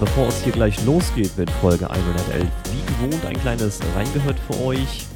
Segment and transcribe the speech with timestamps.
[0.00, 5.06] bevor es hier gleich losgeht mit Folge 111, wie gewohnt ein kleines Reingehört für euch.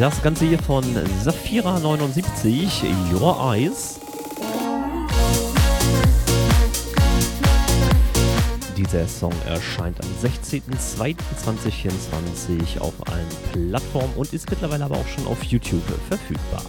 [0.00, 0.82] Das Ganze hier von
[1.22, 4.00] Safira79, Your Eyes.
[8.74, 15.42] Dieser Song erscheint am 16.02.2024 auf allen Plattformen und ist mittlerweile aber auch schon auf
[15.42, 16.62] YouTube verfügbar.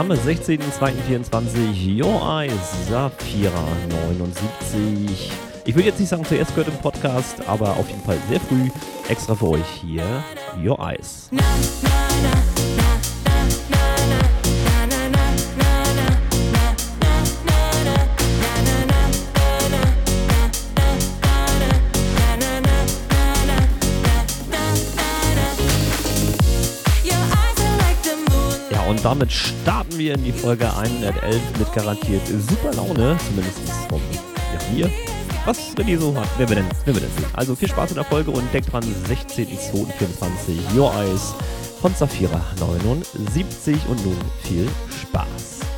[0.00, 3.62] Am 16.02.24 Your Eyes Safira
[4.08, 5.30] 79.
[5.66, 8.70] Ich würde jetzt nicht sagen zuerst gehört im Podcast, aber auf jeden Fall sehr früh
[9.10, 10.24] extra für euch hier
[10.64, 11.28] Your Eyes.
[11.30, 12.59] Na, na, na,
[29.00, 34.74] Und damit starten wir in die Folge 111 mit garantiert super Laune, zumindest von ja,
[34.74, 34.90] mir.
[35.46, 37.24] Was René so hat, werden wir denn, werden wir denn sehen.
[37.32, 41.34] Also viel Spaß in der Folge und denkt dran, 16.02.24 Your Eyes
[41.80, 44.68] von Safira 79 und nun viel
[45.00, 45.69] Spaß.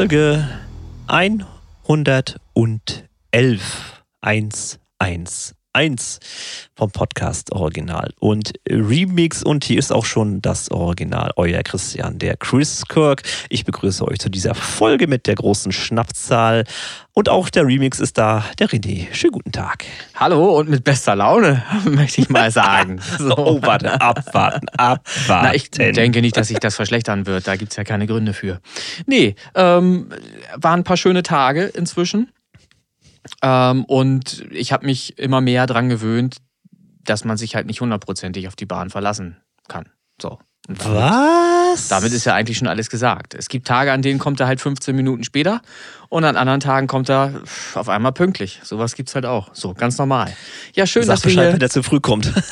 [0.00, 0.48] Folge
[1.08, 3.04] 111.
[4.22, 5.59] 111
[6.74, 12.36] vom Podcast Original und Remix und hier ist auch schon das Original, euer Christian, der
[12.36, 13.22] Chris Kirk.
[13.50, 16.64] Ich begrüße euch zu dieser Folge mit der großen Schnapszahl
[17.12, 19.12] und auch der Remix ist da, der René.
[19.12, 19.84] Schönen guten Tag.
[20.16, 23.00] Hallo und mit bester Laune, möchte ich mal sagen.
[23.20, 23.36] So.
[23.36, 25.04] oh, warte, abwarten, abwarten.
[25.28, 28.32] Na, ich denke nicht, dass sich das verschlechtern wird, da gibt es ja keine Gründe
[28.32, 28.60] für.
[29.06, 30.08] Nee, ähm,
[30.56, 32.30] waren ein paar schöne Tage inzwischen.
[33.42, 36.36] Ähm, und ich habe mich immer mehr daran gewöhnt,
[37.04, 39.36] dass man sich halt nicht hundertprozentig auf die Bahn verlassen
[39.68, 39.88] kann.
[40.20, 40.38] So.
[40.66, 41.88] Damit, Was?
[41.88, 43.34] Damit ist ja eigentlich schon alles gesagt.
[43.34, 45.62] Es gibt Tage, an denen kommt er halt 15 Minuten später
[46.08, 47.42] und an anderen Tagen kommt er
[47.74, 48.60] auf einmal pünktlich.
[48.62, 49.50] Sowas gibt es halt auch.
[49.54, 50.32] So, ganz normal.
[50.74, 51.52] Ja, schön, Sag dass Bescheid, wir.
[51.54, 52.32] wenn der zu früh kommt.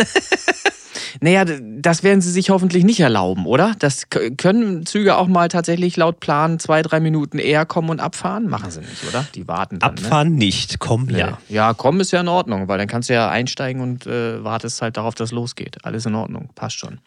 [1.21, 3.75] Naja, das werden sie sich hoffentlich nicht erlauben, oder?
[3.79, 8.49] Das können Züge auch mal tatsächlich laut Plan zwei, drei Minuten eher kommen und abfahren?
[8.49, 9.27] Machen sie nicht, oder?
[9.35, 9.95] Die warten dann.
[9.95, 10.01] Ne?
[10.03, 10.37] Abfahren ne?
[10.37, 11.39] nicht, kommen ja.
[11.49, 14.83] Ja, kommen ist ja in Ordnung, weil dann kannst du ja einsteigen und äh, wartest
[14.83, 15.79] halt darauf, dass losgeht.
[15.85, 16.99] Alles in Ordnung, passt schon.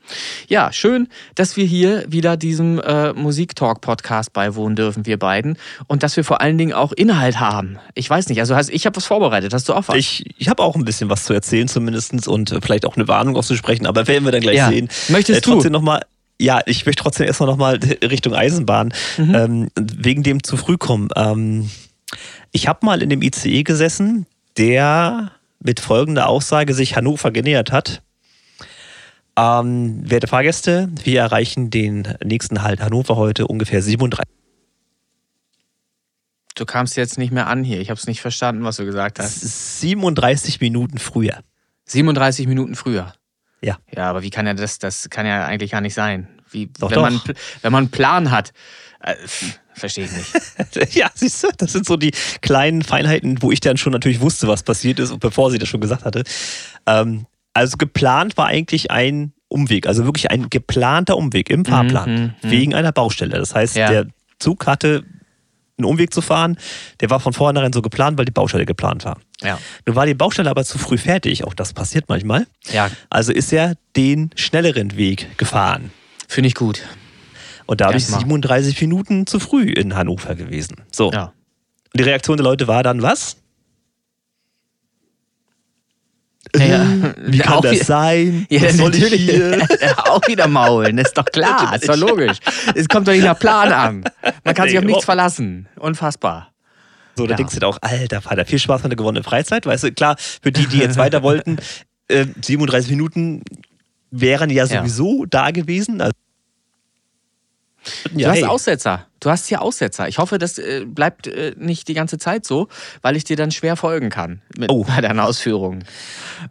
[0.47, 5.57] Ja, schön, dass wir hier wieder diesem äh, Musiktalk-Podcast beiwohnen dürfen, wir beiden.
[5.87, 7.77] Und dass wir vor allen Dingen auch Inhalt haben.
[7.93, 9.53] Ich weiß nicht, also ich habe was vorbereitet.
[9.53, 9.95] Hast du auch was?
[9.95, 13.35] Ich, ich habe auch ein bisschen was zu erzählen zumindest und vielleicht auch eine Warnung
[13.35, 14.69] auszusprechen, aber werden wir dann gleich ja.
[14.69, 14.89] sehen.
[15.09, 15.79] Möchtest äh, trotzdem du?
[15.79, 16.01] Noch mal,
[16.39, 19.35] ja, ich möchte trotzdem erstmal nochmal Richtung Eisenbahn, mhm.
[19.35, 21.09] ähm, wegen dem zu früh kommen.
[21.15, 21.69] Ähm,
[22.51, 24.25] ich habe mal in dem ICE gesessen,
[24.57, 28.01] der mit folgender Aussage sich Hannover genähert hat.
[29.37, 34.25] Ähm, werte Fahrgäste, wir erreichen den nächsten Halt Hannover heute ungefähr 37.
[36.55, 37.79] Du kamst jetzt nicht mehr an hier.
[37.79, 39.79] Ich habe es nicht verstanden, was du gesagt hast.
[39.79, 41.39] 37 Minuten früher.
[41.85, 43.13] 37 Minuten früher.
[43.61, 43.77] Ja.
[43.95, 46.27] Ja, aber wie kann ja das, das kann ja eigentlich gar nicht sein.
[46.49, 47.03] Wie, doch, wenn, doch.
[47.03, 47.21] Man,
[47.61, 48.53] wenn man einen Plan hat,
[49.01, 49.15] äh,
[49.73, 50.95] verstehe ich nicht.
[50.95, 52.11] ja, siehst du, das sind so die
[52.41, 55.81] kleinen Feinheiten, wo ich dann schon natürlich wusste, was passiert ist, bevor sie das schon
[55.81, 56.23] gesagt hatte.
[56.85, 62.33] Ähm, also geplant war eigentlich ein Umweg, also wirklich ein geplanter Umweg im Fahrplan, mhm,
[62.41, 62.51] mhm.
[62.51, 63.37] wegen einer Baustelle.
[63.37, 63.89] Das heißt, ja.
[63.89, 64.07] der
[64.39, 65.03] Zug hatte
[65.83, 66.57] einen Umweg zu fahren,
[66.99, 69.17] der war von vornherein so geplant, weil die Baustelle geplant war.
[69.41, 69.59] Ja.
[69.85, 72.47] Nun war die Baustelle aber zu früh fertig, auch das passiert manchmal.
[72.71, 75.91] Ja, Also ist er den schnelleren Weg gefahren.
[76.27, 76.81] finde ich gut.
[77.65, 78.21] Und dadurch Erstmal.
[78.21, 80.77] 37 Minuten zu früh in Hannover gewesen.
[80.91, 81.11] So.
[81.11, 81.25] Ja.
[81.93, 83.37] Und die Reaktion der Leute war dann was?
[86.55, 87.13] Ja, ja.
[87.27, 88.45] Wie kann Auch das sein?
[88.49, 89.21] Ja, was soll ich natürlich.
[89.29, 89.67] hier?
[89.97, 92.37] auch wieder maulen, ist doch klar, ist doch logisch.
[92.75, 94.03] Es kommt doch nicht nach Plan an.
[94.43, 95.67] Man kann sich auf Nee, nichts überhaupt verlassen.
[95.79, 96.51] Unfassbar.
[97.15, 97.37] So, da Ja.
[97.37, 99.65] denkst du dir auch, alter Vater, viel Spaß mit der gewonnenen Freizeit.
[99.65, 101.57] Weißt du, klar, für die, die jetzt weiter wollten,
[102.09, 103.43] äh, 37 Minuten
[104.11, 104.79] wären ja Ja.
[104.81, 106.01] sowieso da gewesen.
[106.01, 106.13] Also,
[108.13, 109.07] Du ja, hast hey, Aussetzer.
[109.21, 110.07] Du hast hier Aussetzer.
[110.07, 112.67] Ich hoffe, das äh, bleibt äh, nicht die ganze Zeit so,
[113.03, 114.83] weil ich dir dann schwer folgen kann mit, Oh.
[114.83, 115.83] bei deinen Ausführungen.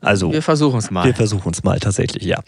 [0.00, 1.04] also Wir versuchen es mal.
[1.04, 2.38] wir versuchen es mal tatsächlich, ja.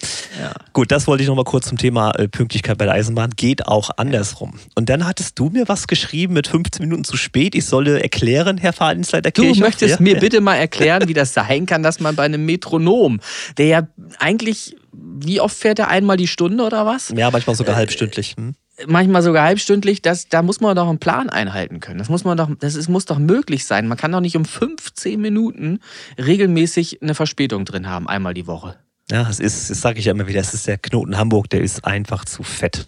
[0.40, 0.52] Ja.
[0.72, 3.30] Gut, das wollte ich noch mal kurz zum Thema äh, Pünktlichkeit bei der Eisenbahn.
[3.36, 4.54] Geht auch andersrum.
[4.76, 7.56] Und dann hattest du mir was geschrieben mit 15 Minuten zu spät.
[7.56, 9.58] Ich solle erklären, Herr Fahrdienstleiter Du Kirchhoff.
[9.58, 10.00] möchtest ja?
[10.00, 13.18] mir bitte mal erklären, wie das sein kann, dass man bei einem Metronom,
[13.58, 13.88] der ja
[14.20, 17.12] eigentlich, wie oft fährt er einmal die Stunde oder was?
[17.16, 18.36] Ja, manchmal sogar halbstündlich.
[18.38, 18.54] Hm?
[18.86, 21.98] Manchmal sogar halbstündlich, das, da muss man doch einen Plan einhalten können.
[21.98, 23.88] Das muss man doch, das ist, muss doch möglich sein.
[23.88, 25.80] Man kann doch nicht um 15 Minuten
[26.18, 28.76] regelmäßig eine Verspätung drin haben, einmal die Woche.
[29.10, 31.60] Ja, es ist, das sage ich ja immer wieder, es ist der Knoten Hamburg, der
[31.60, 32.86] ist einfach zu fett.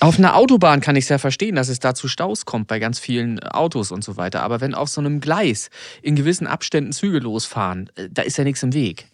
[0.00, 2.78] Auf einer Autobahn kann ich es ja verstehen, dass es da zu Staus kommt bei
[2.78, 4.42] ganz vielen Autos und so weiter.
[4.42, 5.70] Aber wenn auf so einem Gleis
[6.02, 9.06] in gewissen Abständen Züge losfahren, äh, da ist ja nichts im Weg.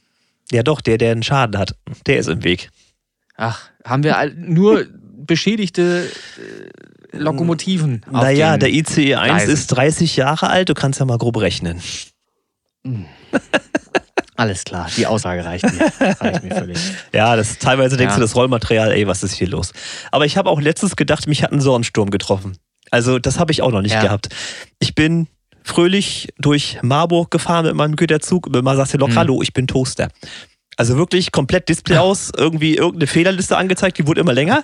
[0.50, 1.74] Ja, doch, der, der einen Schaden hat,
[2.06, 2.70] der ist im Weg.
[3.36, 4.86] Ach, haben wir nur
[5.28, 6.10] beschädigte
[7.12, 8.02] äh, Lokomotiven.
[8.06, 9.54] auf Naja, der ICE 1 Gleisen.
[9.54, 11.80] ist 30 Jahre alt, du kannst ja mal grob rechnen.
[14.36, 15.90] Alles klar, die Aussage reicht mir.
[16.20, 16.78] reicht mir völlig.
[17.12, 18.16] Ja, das teilweise denkst Ja.
[18.16, 19.72] du das Rollmaterial, ey, was ist hier los?
[20.12, 22.56] Aber ich habe auch letztens gedacht, mich hat ein Sonnensturm getroffen.
[22.90, 24.02] Also, das habe ich auch noch nicht Ja.
[24.02, 24.28] gehabt.
[24.78, 25.26] Ich bin
[25.64, 29.16] fröhlich durch Marburg gefahren mit meinem Güterzug und immer sagte Lok, Mhm.
[29.16, 30.08] hallo, ich bin Toaster.
[30.78, 34.62] Also wirklich komplett Display aus, irgendwie irgendeine Fehlerliste angezeigt, die wurde immer länger.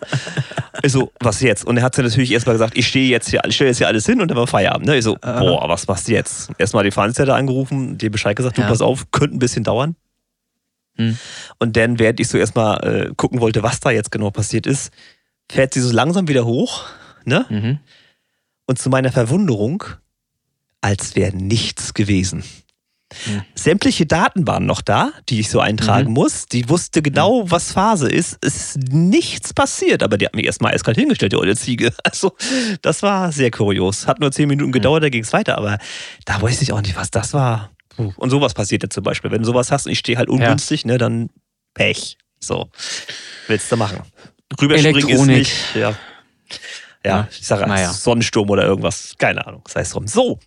[0.84, 1.66] Ich so, was jetzt?
[1.66, 3.88] Und er hat dann natürlich erstmal gesagt, ich stehe jetzt hier, ich stelle jetzt hier
[3.88, 4.86] alles hin und dann war Feierabend.
[4.86, 4.96] Ne?
[4.96, 6.50] Ich so, boah, was machst du jetzt?
[6.56, 8.68] Erstmal die Veranstalter angerufen, dir Bescheid gesagt, du Ja.
[8.68, 9.96] pass auf, könnte ein bisschen dauern.
[10.96, 11.18] Hm.
[11.58, 14.92] Und dann, während ich so erstmal äh, gucken wollte, was da jetzt genau passiert ist,
[15.50, 16.84] fährt sie so langsam wieder hoch,
[17.24, 17.44] ne?
[17.48, 17.78] Mhm.
[18.66, 19.82] Und zu meiner Verwunderung,
[20.80, 22.44] als wäre nichts gewesen.
[23.26, 23.42] Hm.
[23.54, 26.14] Sämtliche Daten waren noch da, die ich so eintragen Mhm.
[26.14, 26.46] muss.
[26.46, 28.38] Die wusste genau, was Phase ist.
[28.40, 31.92] Es ist nichts passiert, aber die hat mich erstmal eiskalt hingestellt, die olle Ziege.
[32.04, 32.32] Also,
[32.82, 34.06] das war sehr kurios.
[34.06, 35.78] Hat nur zehn Minuten gedauert, da ging es weiter, aber
[36.24, 37.70] da weiß ich auch nicht, was das war.
[37.96, 39.30] Und sowas passiert ja zum Beispiel.
[39.30, 41.30] Wenn du sowas hast und ich stehe halt ungünstig, ne, dann
[41.74, 42.18] Pech.
[42.40, 42.68] So.
[43.46, 44.00] Willst du machen.
[44.60, 45.38] Rüberspringen ist Elektronik.
[45.38, 45.74] nicht.
[45.76, 45.90] Ja.
[45.90, 45.96] Ja,
[47.04, 47.92] Ja, ich sage naja.
[47.92, 49.14] Sonnensturm oder irgendwas.
[49.18, 49.62] Keine Ahnung.
[49.68, 50.06] Sei es drum.
[50.08, 50.38] So.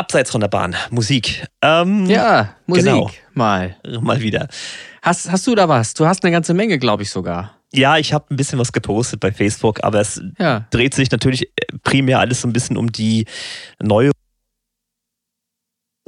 [0.00, 0.74] Abseits von der Bahn.
[0.90, 1.44] Musik.
[1.60, 3.10] Ähm, Ja, Musik Genau.
[3.34, 3.76] mal.
[4.00, 4.48] Mal wieder.
[5.02, 5.92] Hast, hast du da was?
[5.92, 7.54] Du hast eine ganze Menge, glaube ich sogar.
[7.74, 10.66] Ja, ich habe ein bisschen was gepostet bei Facebook, aber es Ja.
[10.70, 11.52] dreht sich natürlich
[11.84, 13.26] primär alles so ein bisschen um die
[13.78, 14.10] neue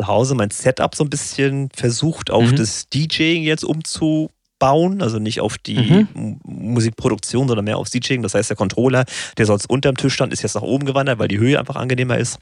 [0.00, 2.56] zu Hause, mein Setup so ein bisschen versucht auf Mhm.
[2.56, 6.40] das DJing jetzt umzubauen, also nicht auf die Mhm.
[6.44, 8.22] Musikproduktion, sondern mehr aufs DJing.
[8.22, 9.04] Das heißt, der Controller,
[9.36, 12.16] der sonst unterm Tisch stand, ist jetzt nach oben gewandert, weil die Höhe einfach angenehmer
[12.16, 12.38] ist.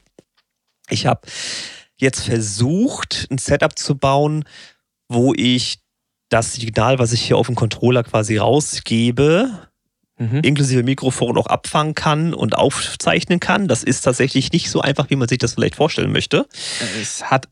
[0.91, 1.21] Ich habe
[1.97, 4.45] jetzt versucht, ein Setup zu bauen,
[5.07, 5.79] wo ich
[6.29, 9.67] das Signal, was ich hier auf dem Controller quasi rausgebe,
[10.17, 10.41] Mhm.
[10.43, 13.67] inklusive Mikrofon auch abfangen kann und aufzeichnen kann.
[13.67, 16.47] Das ist tatsächlich nicht so einfach, wie man sich das vielleicht vorstellen möchte.
[17.01, 17.49] Es hat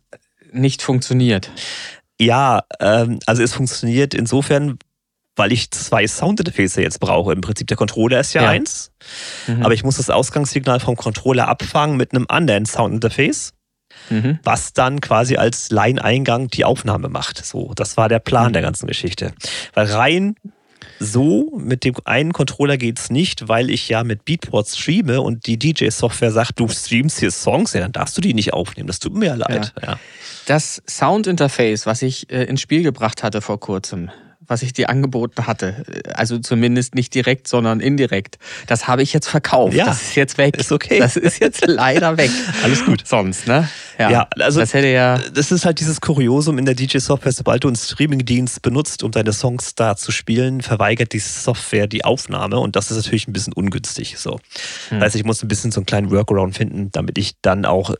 [0.51, 1.49] nicht funktioniert.
[2.19, 4.77] Ja, ähm, also es funktioniert insofern,
[5.39, 7.33] weil ich zwei Soundinterfaces jetzt brauche.
[7.33, 8.49] Im Prinzip der Controller ist ja, Ja.
[8.49, 8.91] eins,
[9.47, 9.63] Mhm.
[9.63, 13.53] aber ich muss das Ausgangssignal vom Controller abfangen mit einem anderen Soundinterface,
[14.11, 14.39] Mhm.
[14.43, 17.43] was dann quasi als Line-Eingang die Aufnahme macht.
[17.43, 18.53] So, das war der Plan Mhm.
[18.53, 19.33] der ganzen Geschichte.
[19.73, 20.35] Weil rein
[21.01, 25.57] so mit dem einen Controller geht's nicht, weil ich ja mit Beatport streame und die
[25.57, 28.87] DJ-Software sagt, du streamst hier Songs, ja, dann darfst du die nicht aufnehmen.
[28.87, 29.73] Das tut mir ja leid.
[29.81, 29.97] Ja.
[30.45, 34.09] Das Soundinterface, was ich äh, ins Spiel gebracht hatte vor kurzem,
[34.49, 38.37] was ich dir angeboten hatte, also zumindest nicht direkt, sondern indirekt,
[38.67, 39.73] das habe ich jetzt verkauft.
[39.73, 40.57] Ja, das ist jetzt weg.
[40.57, 40.99] ist okay.
[40.99, 42.31] Das ist jetzt leider weg.
[42.63, 43.07] Alles gut.
[43.07, 43.69] Sonst, ne?
[43.97, 45.19] Ja, also- das hätte ja.
[45.33, 49.33] Das ist halt dieses Kuriosum in der DJ-Software, sobald du einen Streaming-Dienst benutzt, um deine
[49.33, 53.53] Songs da zu spielen, verweigert die Software die Aufnahme und das ist natürlich ein bisschen
[53.53, 54.17] ungünstig.
[54.17, 54.39] So.
[54.89, 54.99] Hm.
[54.99, 57.93] Das heißt, ich muss ein bisschen so einen kleinen Workaround finden, damit ich dann auch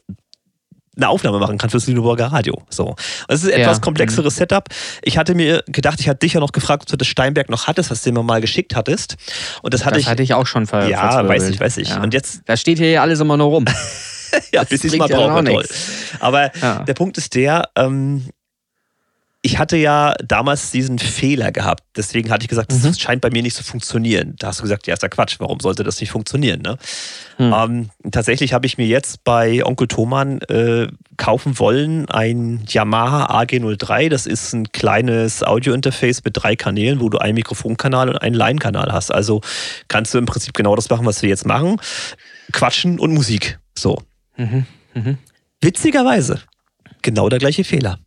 [0.96, 2.62] eine Aufnahme machen kann fürs Lüneburger Radio.
[2.70, 2.88] So.
[2.88, 3.66] Und Es ist ein Ja.
[3.66, 4.68] etwas komplexeres Setup.
[5.02, 7.68] Ich hatte mir gedacht, ich hatte dich ja noch gefragt, ob du das Steinberg noch
[7.68, 9.16] hattest, was du mir mal geschickt hattest.
[9.62, 10.10] Und das hatte das ich.
[10.10, 11.90] hatte ich auch schon ver ja, weiß ich, weiß ich.
[11.90, 12.02] Ja.
[12.02, 13.66] Und jetzt, Da steht hier ja alles immer nur rum.
[14.52, 15.66] ja, bis ich es mal ja brauche, auch toll.
[16.20, 16.84] Aber ja.
[16.84, 18.28] der Punkt ist der, ähm,
[19.42, 21.84] ich hatte ja damals diesen Fehler gehabt.
[21.96, 22.94] Deswegen hatte ich gesagt, das mhm.
[22.96, 24.36] scheint bei mir nicht zu funktionieren.
[24.38, 25.38] Da hast du gesagt, ja, ist ja Quatsch.
[25.40, 26.62] Warum sollte das nicht funktionieren?
[26.62, 26.78] Ne?
[27.38, 27.54] Mhm.
[27.54, 34.10] Ähm, tatsächlich habe ich mir jetzt bei Onkel Thoman äh, kaufen wollen ein Yamaha AG03.
[34.10, 38.92] Das ist ein kleines Audio-Interface mit drei Kanälen, wo du einen Mikrofonkanal und einen Line-Kanal
[38.92, 39.10] hast.
[39.10, 39.40] Also
[39.88, 41.78] kannst du im Prinzip genau das machen, was wir jetzt machen.
[42.52, 43.58] Quatschen und Musik.
[43.78, 44.02] So.
[44.36, 44.66] Mhm.
[44.94, 45.18] mhm.
[45.62, 46.42] Witzigerweise,
[47.02, 48.00] genau der gleiche Fehler.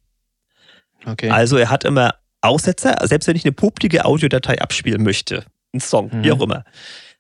[1.07, 1.31] Okay.
[1.31, 5.45] Also er hat immer Aussetzer, selbst wenn ich eine publike Audiodatei abspielen möchte,
[5.75, 6.25] ein Song, mhm.
[6.25, 6.65] wie auch immer,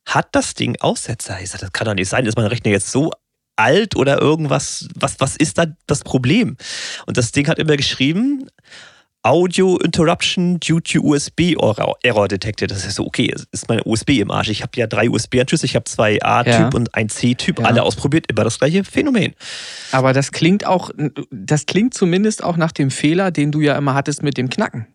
[0.07, 1.41] hat das Ding Aussetzer.
[1.41, 3.13] Ich sage, das kann doch nicht sein, ist mein Rechner jetzt so
[3.57, 6.57] alt oder irgendwas, was, was ist da das Problem?
[7.07, 8.49] Und das Ding hat immer geschrieben,
[9.25, 11.55] Audio Interruption due to USB
[12.03, 12.73] Error detected.
[12.73, 14.49] Das ist so, okay, ist meine USB im Arsch.
[14.49, 16.71] Ich habe ja drei USB-Anschlüsse, ich habe zwei A-Typ ja.
[16.75, 17.67] und ein C-Typ, ja.
[17.67, 19.35] alle ausprobiert, immer das gleiche Phänomen.
[19.93, 20.91] Aber das klingt auch,
[21.31, 24.89] das klingt zumindest auch nach dem Fehler, den du ja immer hattest mit dem Knacken.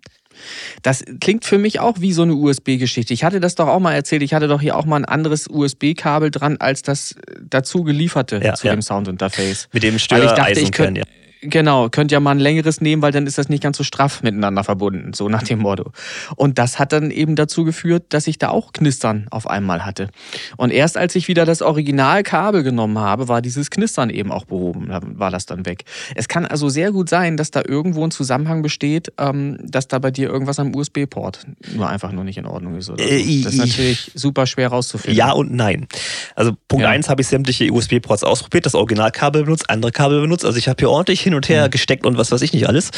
[0.81, 3.13] Das klingt für mich auch wie so eine USB-Geschichte.
[3.13, 4.21] Ich hatte das doch auch mal erzählt.
[4.21, 8.53] Ich hatte doch hier auch mal ein anderes USB-Kabel dran als das dazu gelieferte ja,
[8.53, 9.69] zu dem Soundinterface.
[9.71, 11.03] Mit dem Störeisen ja.
[11.41, 14.23] Genau, könnt ja mal ein längeres nehmen, weil dann ist das nicht ganz so straff
[14.23, 15.91] miteinander verbunden, so nach dem Motto.
[16.35, 20.09] Und das hat dann eben dazu geführt, dass ich da auch Knistern auf einmal hatte.
[20.57, 24.87] Und erst als ich wieder das Originalkabel genommen habe, war dieses Knistern eben auch behoben,
[24.87, 25.83] da war das dann weg.
[26.15, 29.99] Es kann also sehr gut sein, dass da irgendwo ein Zusammenhang besteht, ähm, dass da
[29.99, 32.89] bei dir irgendwas am USB-Port nur einfach nur nicht in Ordnung ist.
[32.89, 33.09] Oder so.
[33.09, 35.15] Äh, das ist natürlich super schwer rauszufinden.
[35.15, 35.87] Ja und nein.
[36.35, 36.89] Also Punkt ja.
[36.89, 40.45] eins habe ich sämtliche USB-Ports ausprobiert, das Originalkabel benutzt, andere Kabel benutzt.
[40.45, 41.71] Also ich habe hier ordentlich hin und her mhm.
[41.71, 42.91] gesteckt und was weiß ich nicht alles.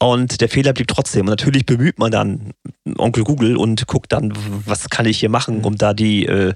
[0.00, 1.22] Und der Fehler blieb trotzdem.
[1.22, 2.52] Und natürlich bemüht man dann
[2.96, 4.32] Onkel Google und guckt dann,
[4.64, 6.54] was kann ich hier machen, um da die äh,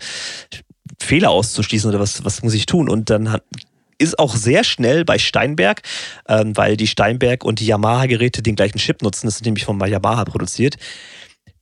[1.01, 2.89] Fehler auszuschließen oder was, was muss ich tun.
[2.89, 3.43] Und dann hat,
[3.99, 5.83] ist auch sehr schnell bei Steinberg,
[6.29, 9.79] ähm, weil die Steinberg und die Yamaha-Geräte den gleichen Chip nutzen, das ist nämlich von
[9.79, 10.77] Yamaha produziert.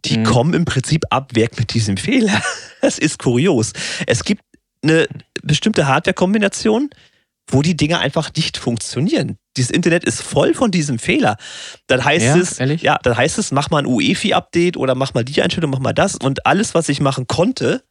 [0.04, 0.25] Die mhm.
[0.25, 2.40] kommen im Prinzip ab Werk mit diesem Fehler.
[2.83, 3.75] Das ist kurios.
[4.07, 4.42] Es gibt
[4.83, 5.07] eine
[5.42, 6.88] bestimmte Hardware-Kombination,
[7.50, 9.37] wo die Dinge einfach nicht funktionieren.
[9.57, 11.37] Dieses Internet ist voll von diesem Fehler.
[11.87, 12.83] Dann heißt ja, es, ehrlich?
[12.83, 15.92] ja, dann heißt es, mach mal ein UEFI-Update oder mach mal die Einstellung, mach mal
[15.92, 17.83] das und alles, was ich machen konnte,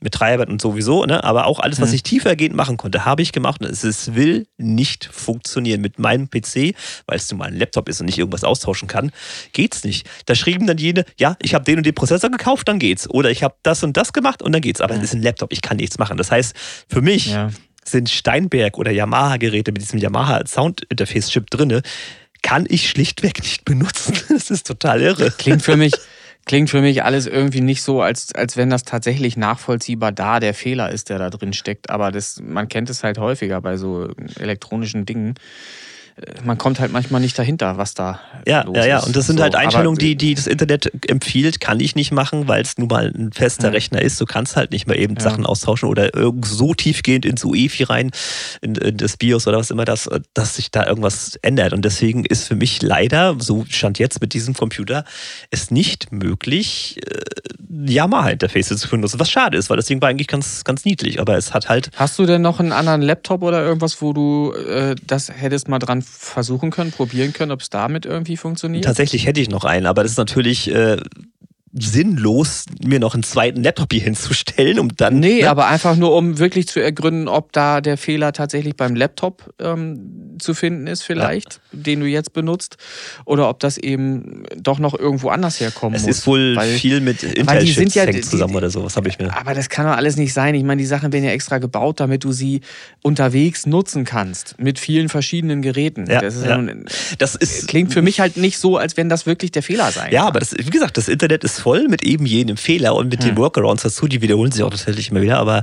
[0.00, 1.24] mit Treibern und sowieso, ne?
[1.24, 1.94] aber auch alles, was mhm.
[1.94, 5.80] ich tiefergehend machen konnte, habe ich gemacht und es, will nicht funktionieren.
[5.80, 6.74] Mit meinem PC,
[7.06, 9.12] weil es nun mal ein Laptop ist und nicht irgendwas austauschen kann,
[9.52, 10.06] geht's nicht.
[10.26, 13.08] Da schrieben dann jene, ja, ich habe den und den Prozessor gekauft, dann geht's.
[13.08, 14.80] Oder ich habe das und das gemacht und dann geht's.
[14.80, 16.16] Aber es ist ein Laptop, ich kann nichts machen.
[16.16, 16.54] Das heißt,
[16.88, 17.50] für mich ja
[17.88, 21.82] sind Steinberg oder Yamaha-Geräte mit diesem Yamaha Sound-Interface-Chip drin,
[22.42, 24.14] kann ich schlichtweg nicht benutzen.
[24.28, 25.30] Das ist total irre.
[25.30, 25.94] Klingt für mich,
[26.44, 30.54] klingt für mich alles irgendwie nicht so, als, als wenn das tatsächlich nachvollziehbar da der
[30.54, 31.90] Fehler ist, der da drin steckt.
[31.90, 35.34] Aber das, man kennt es halt häufiger bei so elektronischen Dingen
[36.44, 39.02] man kommt halt manchmal nicht dahinter, was da ja, los ja, ja.
[39.02, 42.46] Und das sind so, halt Einstellungen, die, die das Internet empfiehlt, kann ich nicht machen,
[42.46, 43.72] weil es nun mal ein fester ja.
[43.72, 44.20] Rechner ist.
[44.20, 45.20] Du kannst halt nicht mal eben ja.
[45.20, 48.10] Sachen austauschen oder irgend so tiefgehend ins UEFI rein,
[48.60, 51.72] in, in, das BIOS oder was immer das, dass sich da irgendwas ändert.
[51.72, 55.04] Und deswegen ist für mich leider, so stand jetzt mit diesem Computer,
[55.50, 57.20] es nicht möglich, äh,
[57.86, 59.18] Yamaha-Interfaces zu benutzen.
[59.18, 61.90] Was schade ist, weil das Ding war eigentlich ganz, ganz niedlich, aber es hat halt.
[61.96, 65.80] Hast du denn noch einen anderen Laptop oder irgendwas, wo du äh, das hättest mal
[65.80, 68.84] dran versuchen können, probieren können, ob es damit irgendwie funktioniert?
[68.84, 70.98] Tatsächlich hätte ich noch einen, aber das ist natürlich äh,
[71.76, 75.18] sinnlos, mir noch einen zweiten Laptop hier hinzustellen, um dann.
[75.18, 75.50] Nee, ne?
[75.50, 80.36] aber einfach nur, um wirklich zu ergründen, ob da der Fehler tatsächlich beim Laptop ähm,
[80.38, 81.80] zu finden ist, vielleicht, ja.
[81.80, 82.76] den du jetzt benutzt,
[83.24, 86.10] oder ob das eben doch noch irgendwo anders herkommen es muss.
[86.10, 89.36] Es ist wohl weil, viel mit Intel-Chips ja, zusammen oder so, was habe ich mir.
[89.36, 90.54] Aber das kann doch alles nicht sein.
[90.54, 92.60] Ich meine, die Sachen werden ja extra gebaut, damit du sie
[93.02, 96.08] unterwegs nutzen kannst, mit vielen verschiedenen Geräten.
[96.08, 96.62] Ja, das, ist ja.
[97.18, 100.12] das ist, klingt für mich halt nicht so, als wenn das wirklich der Fehler sein
[100.12, 100.28] Ja, kann.
[100.28, 103.30] aber das, wie gesagt, das Internet ist voll mit eben jenem Fehler und mit hm.
[103.30, 105.62] den Workarounds dazu, die wiederholen sich auch tatsächlich immer wieder, aber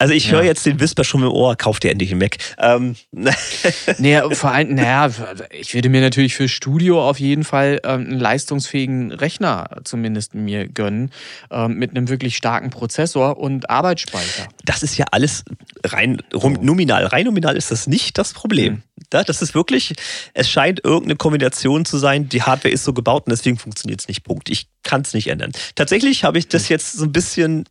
[0.00, 2.38] also ich höre jetzt den Whisper schon im Ohr, kauft dir endlich einen Mac.
[2.58, 2.96] Ähm.
[3.98, 5.10] naja, vor allem, naja,
[5.50, 10.68] ich würde mir natürlich für Studio auf jeden Fall ähm, einen leistungsfähigen Rechner zumindest mir
[10.68, 11.12] gönnen,
[11.50, 14.48] ähm, mit einem wirklich starken Prozessor und Arbeitsspeicher.
[14.64, 15.44] Das ist ja alles
[15.84, 17.04] rein rum, nominal.
[17.04, 18.82] Rein nominal ist das nicht das Problem.
[19.10, 19.94] Das ist wirklich,
[20.34, 24.08] es scheint irgendeine Kombination zu sein, die Hardware ist so gebaut und deswegen funktioniert es
[24.08, 24.24] nicht.
[24.24, 24.48] Punkt.
[24.48, 25.52] Ich kann es nicht ändern.
[25.74, 26.74] Tatsächlich habe ich das hm.
[26.74, 27.64] jetzt so ein bisschen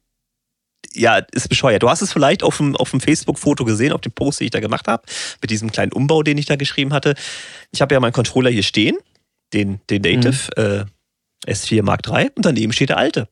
[0.93, 1.84] ja, ist bescheuert.
[1.84, 4.51] Du hast es vielleicht auf dem, auf dem Facebook-Foto gesehen, auf dem Post, den ich
[4.51, 5.03] da gemacht habe,
[5.41, 7.15] mit diesem kleinen Umbau, den ich da geschrieben hatte.
[7.72, 8.98] Ich habe ja meinen Controller hier stehen,
[9.53, 10.88] den, den Native mhm.
[11.48, 13.27] äh, S4 Mark III, und daneben steht der alte.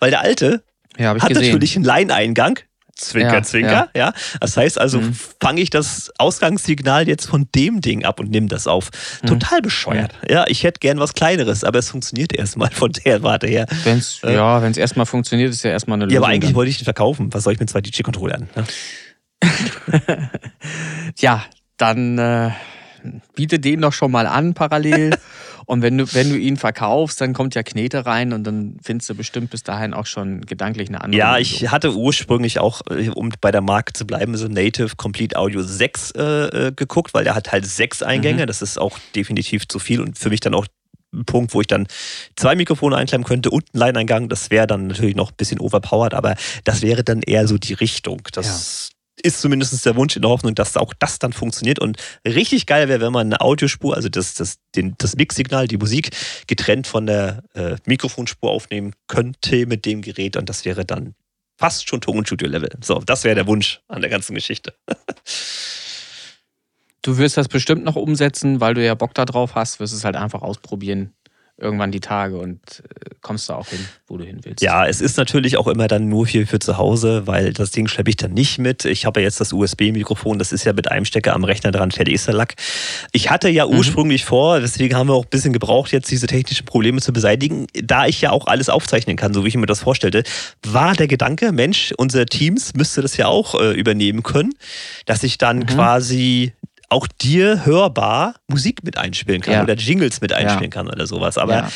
[0.00, 0.62] Weil der alte
[0.96, 1.46] ja, hat gesehen.
[1.46, 2.60] natürlich einen Line-Eingang
[2.96, 4.12] Zwinker, Ja, Zwinker, ja.
[4.40, 5.16] Das heißt also, Mhm.
[5.40, 8.90] fange ich das Ausgangssignal jetzt von dem Ding ab und nehme das auf.
[9.22, 9.26] Mhm.
[9.26, 10.12] Total bescheuert.
[10.28, 13.66] Ja, ich hätte gern was Kleineres, aber es funktioniert erstmal von der Warte her.
[13.82, 14.34] Wenn's, Äh.
[14.34, 16.14] ja, wenn es erstmal funktioniert, ist ja erstmal eine Lösung.
[16.14, 16.54] Ja, aber eigentlich dann.
[16.56, 17.34] wollte ich den verkaufen.
[17.34, 18.48] Was soll ich mit zwei DJ-Controllern?
[18.54, 18.64] Ne?
[21.18, 21.44] Ja,
[21.76, 22.50] dann äh,
[23.34, 25.10] biete den doch schon mal an parallel.
[25.66, 29.10] und wenn du, wenn du ihn verkaufst, dann kommt ja Knete rein und dann findest
[29.10, 33.08] du bestimmt bis dahin auch schon gedanklich eine andere Ja, ich hatte ursprünglich auch, äh,
[33.08, 37.24] um bei der Marke zu bleiben, so Native Complete Audio 6 äh, äh, geguckt, weil
[37.24, 38.42] der hat halt sechs Eingänge.
[38.42, 38.46] Mhm.
[38.46, 40.66] Das ist auch definitiv zu viel und für mich dann auch
[41.12, 41.86] ein Punkt, wo ich dann
[42.36, 44.28] zwei Mikrofone einklemmen könnte und einen Line-Eingang.
[44.28, 47.74] Das wäre dann natürlich noch ein bisschen overpowered, aber das wäre dann eher so die
[47.74, 48.22] Richtung.
[48.32, 48.90] Das
[49.22, 51.78] ist zumindest der Wunsch in der Hoffnung, dass auch das dann funktioniert.
[51.78, 55.78] Und richtig geil wäre, wenn man eine Audiospur, also das, das, den, das Mix-Signal, die
[55.78, 56.10] Musik,
[56.46, 60.36] getrennt von der äh, Mikrofonspur aufnehmen könnte mit dem Gerät.
[60.36, 61.14] Und das wäre dann
[61.56, 62.70] fast schon Tonstudio-Level.
[62.82, 64.74] So, das wäre der Wunsch an der ganzen Geschichte.
[67.02, 70.04] Du wirst das bestimmt noch umsetzen, weil du ja Bock da drauf hast, wirst es
[70.04, 71.12] halt einfach ausprobieren.
[71.56, 74.60] Irgendwann die Tage und äh, kommst da auch hin, wo du hin willst.
[74.60, 77.86] Ja, es ist natürlich auch immer dann nur für, für zu Hause, weil das Ding
[77.86, 78.84] schleppe ich dann nicht mit.
[78.84, 81.92] Ich habe ja jetzt das USB-Mikrofon, das ist ja mit einem Stecker am Rechner dran,
[81.92, 82.54] fertig ist der Lack.
[83.12, 83.76] Ich hatte ja Mhm.
[83.78, 87.68] ursprünglich vor, deswegen haben wir auch ein bisschen gebraucht, jetzt diese technischen Probleme zu beseitigen,
[87.72, 90.24] da ich ja auch alles aufzeichnen kann, so wie ich mir das vorstellte,
[90.66, 94.54] war der Gedanke, Mensch, unser Teams müsste das ja auch äh, übernehmen können,
[95.06, 95.66] dass ich dann Mhm.
[95.66, 96.52] quasi
[96.88, 99.62] auch dir hörbar Musik mit einspielen kann Ja.
[99.62, 101.38] oder Jingles mit einspielen kann oder sowas.
[101.38, 101.70] Aber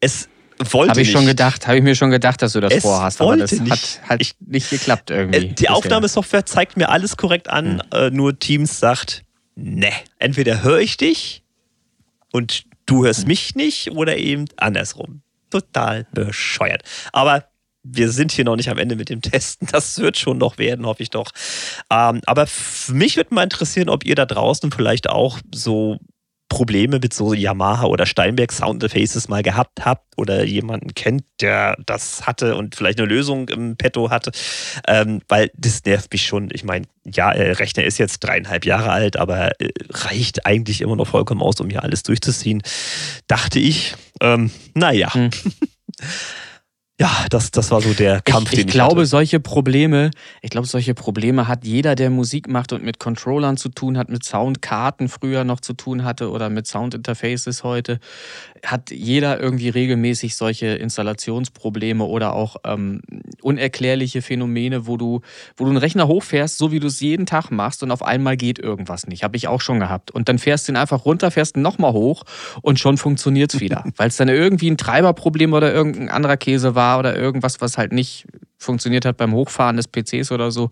[0.00, 0.28] es
[0.70, 1.30] wollte Habe ich schon nicht.
[1.30, 3.70] gedacht, habe ich mir schon gedacht, dass du das Es vorhast, aber das wollte hat
[3.70, 4.00] nicht.
[4.08, 5.36] halt Ich- nicht geklappt irgendwie.
[5.38, 5.74] Äh, Die bisher.
[5.74, 9.24] Aufnahmesoftware zeigt mir alles korrekt an, äh, nur Teams sagt,
[9.56, 11.42] ne, entweder höre ich dich
[12.32, 15.22] und du hörst mich nicht oder eben andersrum.
[15.50, 16.82] Total bescheuert.
[17.12, 17.44] Aber
[17.84, 19.68] wir sind hier noch nicht am Ende mit dem Testen.
[19.70, 21.30] Das wird schon noch werden, hoffe ich doch.
[21.90, 22.46] Ähm, aber
[22.88, 25.98] mich würde mal interessieren, ob ihr da draußen vielleicht auch so
[26.48, 32.26] Probleme mit so Yamaha oder Steinberg Soundinterfaces mal gehabt habt oder jemanden kennt, der das
[32.26, 34.30] hatte und vielleicht eine Lösung im Petto hatte.
[34.86, 36.50] Ähm, weil das nervt mich schon.
[36.52, 40.96] Ich meine, ja, der Rechner ist jetzt dreieinhalb Jahre alt, aber äh, reicht eigentlich immer
[40.96, 42.62] noch vollkommen aus, um hier alles durchzuziehen.
[43.26, 43.96] Dachte ich.
[44.20, 45.12] Ähm, naja.
[45.12, 45.30] Hm.
[47.00, 49.06] Ja, das, das war so der Kampf, ich, den ich ich glaube, hatte.
[49.06, 53.68] solche Probleme, ich glaube, solche Probleme hat jeder, der Musik macht und mit Controllern zu
[53.68, 57.98] tun hat, mit Soundkarten früher noch zu tun hatte oder mit Soundinterfaces heute,
[58.64, 63.00] hat jeder irgendwie regelmäßig solche Installationsprobleme oder auch ähm,
[63.42, 65.20] unerklärliche Phänomene, wo du,
[65.56, 68.36] wo du einen Rechner hochfährst, so wie du es jeden Tag machst und auf einmal
[68.36, 69.24] geht irgendwas nicht.
[69.24, 70.12] Habe ich auch schon gehabt.
[70.12, 72.22] Und dann fährst du ihn einfach runter, fährst ihn nochmal hoch
[72.62, 73.82] und schon funktioniert es wieder.
[73.96, 77.92] Weil es dann irgendwie ein Treiberproblem oder irgendein anderer Käse war oder irgendwas, was halt
[77.92, 78.26] nicht
[78.58, 80.70] funktioniert hat beim Hochfahren des PCs oder so.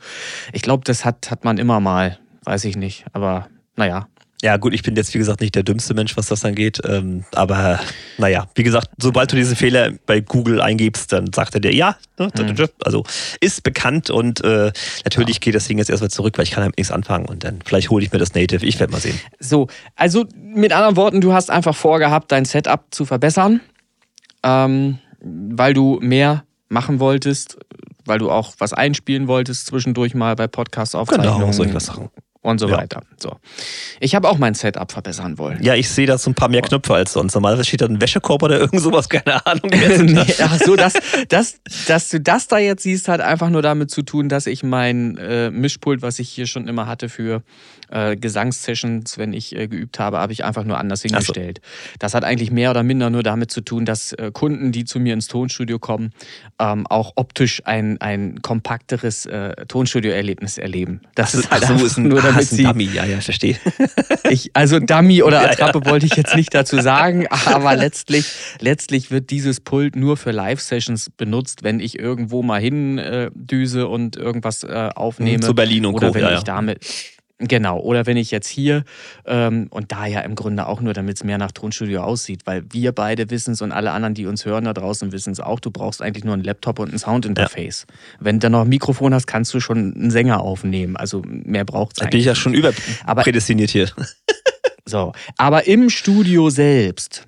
[0.53, 2.19] Ich glaube, das hat, hat man immer mal.
[2.45, 3.05] Weiß ich nicht.
[3.13, 4.09] Aber naja.
[4.45, 6.81] Ja, gut, ich bin jetzt, wie gesagt, nicht der dümmste Mensch, was das angeht.
[6.85, 7.79] Ähm, aber
[8.19, 11.97] naja, wie gesagt, sobald du diesen Fehler bei Google eingibst, dann sagt er dir, ja,
[12.19, 12.67] ne, Mhm.
[12.85, 13.05] also
[13.41, 14.73] ist bekannt und äh,
[15.05, 17.61] natürlich geht das Ding jetzt erstmal zurück, weil ich kann damit nichts anfangen und dann
[17.65, 18.67] vielleicht hole ich mir das Native.
[18.67, 19.21] Ich werde mal sehen.
[19.39, 23.61] So, also mit anderen Worten, du hast einfach vorgehabt, dein Setup zu verbessern,
[24.43, 27.59] ähm, weil du mehr machen wolltest,
[28.05, 32.09] weil du auch was einspielen wolltest zwischendurch mal bei Podcast-Aufzeichnungen Genau, solche Sachen.
[32.41, 32.79] und so Ja.
[32.79, 33.03] weiter.
[33.19, 33.37] So,
[34.01, 35.63] ich habe auch mein Setup verbessern wollen.
[35.63, 37.35] Ja, ich sehe da so ein paar mehr Knöpfe als sonst.
[37.35, 39.71] Normalerweise steht da ein Wäschekorb oder irgend sowas, keine Ahnung.
[39.71, 40.95] nee, ach so, dass,
[41.29, 44.65] dass, dass du das da jetzt siehst, hat einfach nur damit zu tun, dass ich
[44.65, 47.43] mein äh, Mischpult, was ich hier schon immer hatte für
[47.93, 51.09] äh, Gesangssessions, wenn ich äh, geübt habe, habe ich einfach nur anders Ach so.
[51.09, 51.61] hingestellt.
[51.99, 54.99] Das hat eigentlich mehr oder minder nur damit zu tun, dass äh, Kunden, die zu
[54.99, 56.13] mir ins Tonstudio kommen,
[56.59, 61.03] ähm, auch optisch ein, ein kompakteres äh, Tonstudio-Erlebnis erleben.
[61.15, 62.85] Das ist halt so, ist ein, nur damit ein sie Dummy.
[62.93, 63.57] Ja, ja, verstehe.
[64.31, 65.51] ich, also Dummy oder Ja, ja.
[65.53, 68.27] Attrappe wollte ich jetzt nicht dazu sagen, aber letztlich,
[68.61, 73.89] letztlich wird dieses Pult nur für Live-Sessions benutzt, wenn ich irgendwo mal hin äh, düse
[73.89, 75.41] und irgendwas äh, aufnehme.
[75.41, 76.15] Zu Berlin und oder Co.
[76.15, 76.43] wenn Ja, ich ja.
[76.43, 76.85] damit.
[77.45, 78.85] Genau, oder wenn ich jetzt hier
[79.27, 82.63] ähm, und da ja im Grunde auch nur, damit es mehr nach Tonstudio aussieht, weil
[82.71, 85.59] wir beide wissen es und alle anderen, die uns hören da draußen, wissen es auch,
[85.59, 87.87] du brauchst eigentlich nur einen Laptop und ein Soundinterface.
[88.21, 90.97] Wenn du noch ein Mikrofon hast, kannst du schon einen Sänger aufnehmen.
[90.97, 92.27] Also mehr braucht es Da bin ich eigentlich.
[92.27, 92.75] ja schon Aber-
[93.13, 93.91] überprädestiniert hier.
[94.85, 97.27] So, aber im Studio selbst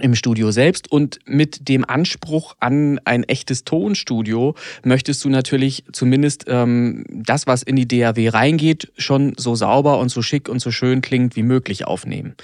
[0.00, 6.46] im Studio selbst und mit dem Anspruch an ein echtes Tonstudio möchtest du natürlich zumindest
[6.48, 10.70] ähm, das, was in die DAW reingeht, schon so sauber und so schick und so
[10.70, 12.34] schön klingt wie möglich aufnehmen.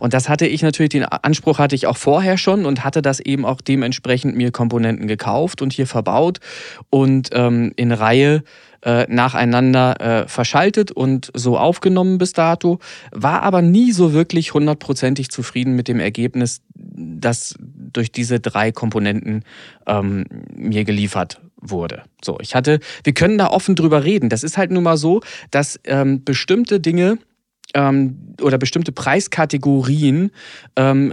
[0.00, 3.20] Und das hatte ich natürlich, den Anspruch hatte ich auch vorher schon und hatte das
[3.20, 6.40] eben auch dementsprechend mir Komponenten gekauft und hier verbaut
[6.90, 8.42] und ähm, in Reihe
[8.86, 12.78] äh, nacheinander äh, verschaltet und so aufgenommen bis dato,
[13.10, 19.42] war aber nie so wirklich hundertprozentig zufrieden mit dem Ergebnis, das durch diese drei Komponenten
[19.88, 22.04] ähm, mir geliefert wurde.
[22.24, 24.28] So, ich hatte, wir können da offen drüber reden.
[24.28, 25.20] Das ist halt nun mal so,
[25.50, 27.18] dass ähm, bestimmte Dinge
[27.74, 30.30] ähm, oder bestimmte Preiskategorien
[30.76, 31.12] ähm,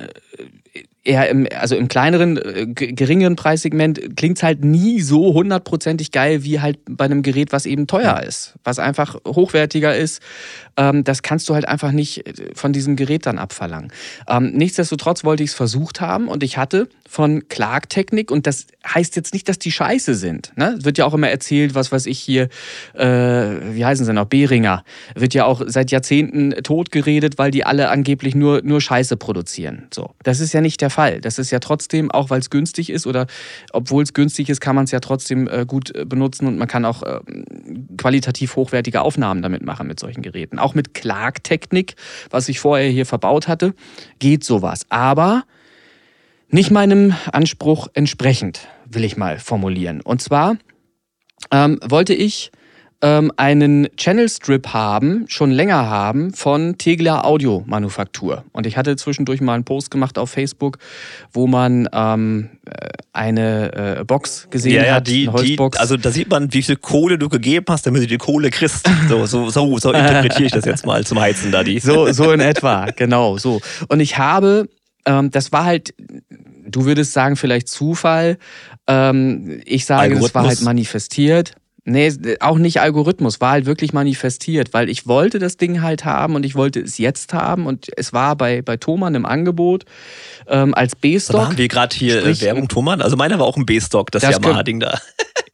[1.04, 6.44] eher im, also im kleineren, äh, geringeren Preissegment klingt es halt nie so hundertprozentig geil
[6.44, 10.22] wie halt bei einem Gerät, was eben teuer ist, was einfach hochwertiger ist.
[10.78, 13.92] Ähm, das kannst du halt einfach nicht äh, von diesem Gerät dann abverlangen.
[14.28, 18.66] Ähm, nichtsdestotrotz wollte ich es versucht haben und ich hatte von Clark Technik und das
[18.88, 20.52] heißt jetzt nicht, dass die scheiße sind.
[20.56, 20.78] Ne?
[20.82, 22.50] Wird ja auch immer erzählt, was weiß ich hier,
[22.96, 24.84] äh, wie heißen sie noch, Behringer,
[25.14, 29.88] wird ja auch seit Jahrzehnten tot geredet, weil die alle angeblich nur, nur Scheiße produzieren.
[29.94, 31.22] So, das ist ja nicht der Fall.
[31.22, 33.28] Das ist ja trotzdem, auch weil es günstig ist oder
[33.72, 36.68] obwohl es günstig ist, kann man es ja trotzdem äh, gut äh, benutzen und man
[36.68, 37.20] kann auch äh,
[37.98, 40.58] qualitativ hochwertige Aufnahmen damit machen mit solchen Geräten.
[40.63, 41.95] Auch mit Clark-Technik,
[42.30, 43.73] was ich vorher hier verbaut hatte,
[44.19, 44.86] geht sowas.
[44.89, 45.43] Aber
[46.47, 50.02] nicht meinem Anspruch entsprechend, will ich mal formulieren.
[50.02, 50.58] Und zwar
[51.52, 52.52] ähm, wollte ich
[53.04, 58.46] ähm, einen Channel Strip haben, schon länger haben, von Tegler Audio Manufaktur.
[58.54, 60.78] Und ich hatte zwischendurch mal einen Post gemacht auf Facebook,
[61.34, 65.78] wo man ähm, äh, eine äh, Box gesehen ja, ja, hat, die, eine Holzbox.
[65.78, 68.50] Die, also da sieht man, wie viel Kohle du gegeben hast, damit du die Kohle
[68.50, 68.89] kriegst.
[69.10, 71.80] So, so, so, so interpretiere ich das jetzt mal zum Heizen da die.
[71.80, 73.60] So, so in etwa, genau so.
[73.89, 74.70] Und ich habe,
[75.06, 75.94] ähm, das war halt,
[76.66, 78.38] du würdest sagen, vielleicht Zufall.
[78.88, 81.56] Ähm, ich sage, das war halt manifestiert.
[81.86, 86.36] Nee, auch nicht Algorithmus, war halt wirklich manifestiert, weil ich wollte das Ding halt haben
[86.36, 89.84] und ich wollte es jetzt haben und es war bei, bei Thomann im Angebot
[90.48, 91.36] ähm, als B-Stock.
[91.36, 93.02] Machen wir gerade hier Sprich, Werbung Thomann?
[93.02, 94.98] Also meiner war auch ein B-Stock, das, das Yamaha-Ding da.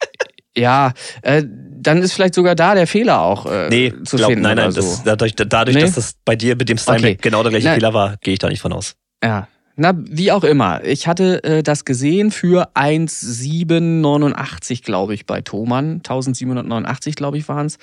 [0.56, 1.42] ja, äh,
[1.82, 4.42] dann ist vielleicht sogar da der Fehler auch äh, nee, zu glaub, finden.
[4.42, 4.82] Nein, nein, so.
[4.82, 5.82] das, dadurch, dadurch nee?
[5.82, 7.18] dass das bei dir mit dem Style okay.
[7.20, 7.74] genau der gleiche nein.
[7.74, 8.94] Fehler war, gehe ich da nicht von aus.
[9.24, 10.84] Ja, na, wie auch immer.
[10.84, 15.98] Ich hatte äh, das gesehen für 1,789, glaube ich, bei Thomann.
[15.98, 17.78] 1789, glaube ich, waren es.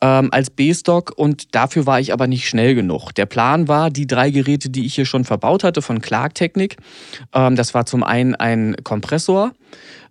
[0.00, 3.12] Ähm, als B-Stock und dafür war ich aber nicht schnell genug.
[3.12, 6.76] Der Plan war, die drei Geräte, die ich hier schon verbaut hatte von Clark Technik,
[7.34, 9.52] ähm, das war zum einen ein Kompressor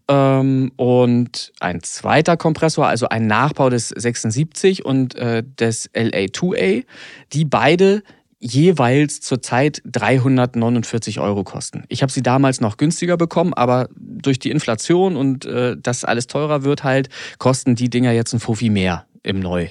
[0.07, 6.83] ähm, und ein zweiter Kompressor, also ein Nachbau des 76 und äh, des LA2A,
[7.33, 8.01] die beide
[8.41, 11.83] jeweils zurzeit 349 Euro kosten.
[11.87, 16.27] Ich habe sie damals noch günstiger bekommen, aber durch die Inflation und äh, dass alles
[16.27, 19.69] teurer wird halt, kosten die Dinger jetzt ein Fuffi mehr im Neu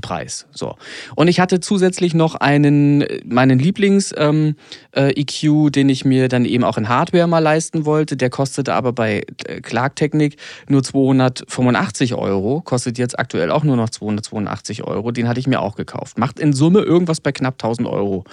[0.00, 0.48] Preis.
[0.50, 0.74] So.
[1.14, 4.56] Und ich hatte zusätzlich noch einen, meinen Lieblings-EQ, ähm,
[4.92, 8.16] äh, den ich mir dann eben auch in Hardware mal leisten wollte.
[8.16, 10.36] Der kostete aber bei äh, Clark Technik
[10.68, 15.12] nur 285 Euro, kostet jetzt aktuell auch nur noch 282 Euro.
[15.12, 16.18] Den hatte ich mir auch gekauft.
[16.18, 18.24] Macht in Summe irgendwas bei knapp 1000 Euro,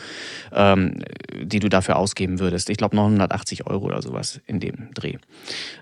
[0.52, 1.04] ähm,
[1.40, 2.72] die du dafür ausgeben würdest.
[2.72, 5.18] Ich glaube 980 Euro oder sowas in dem Dreh.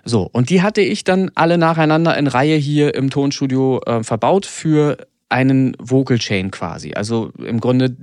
[0.04, 4.44] So, und die hatte ich dann alle nacheinander in Reihe hier im Tonstudio äh, verbaut
[4.44, 4.98] für
[5.34, 6.94] einen Vocal Chain quasi.
[6.94, 7.96] Also im Grunde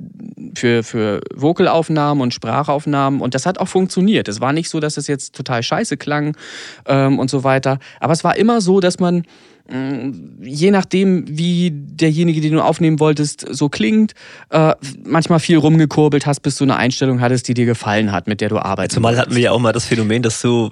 [0.53, 3.21] für, für Vocalaufnahmen und Sprachaufnahmen.
[3.21, 4.27] Und das hat auch funktioniert.
[4.27, 6.35] Es war nicht so, dass es jetzt total scheiße klang
[6.85, 7.79] ähm, und so weiter.
[8.01, 9.23] Aber es war immer so, dass man
[9.71, 14.11] mm, je nachdem, wie derjenige, den du aufnehmen wolltest, so klingt,
[14.49, 18.41] äh, manchmal viel rumgekurbelt hast, bis du eine Einstellung hattest, die dir gefallen hat, mit
[18.41, 18.95] der du arbeitest.
[18.95, 20.71] Zumal hatten wir ja auch mal das Phänomen, dass du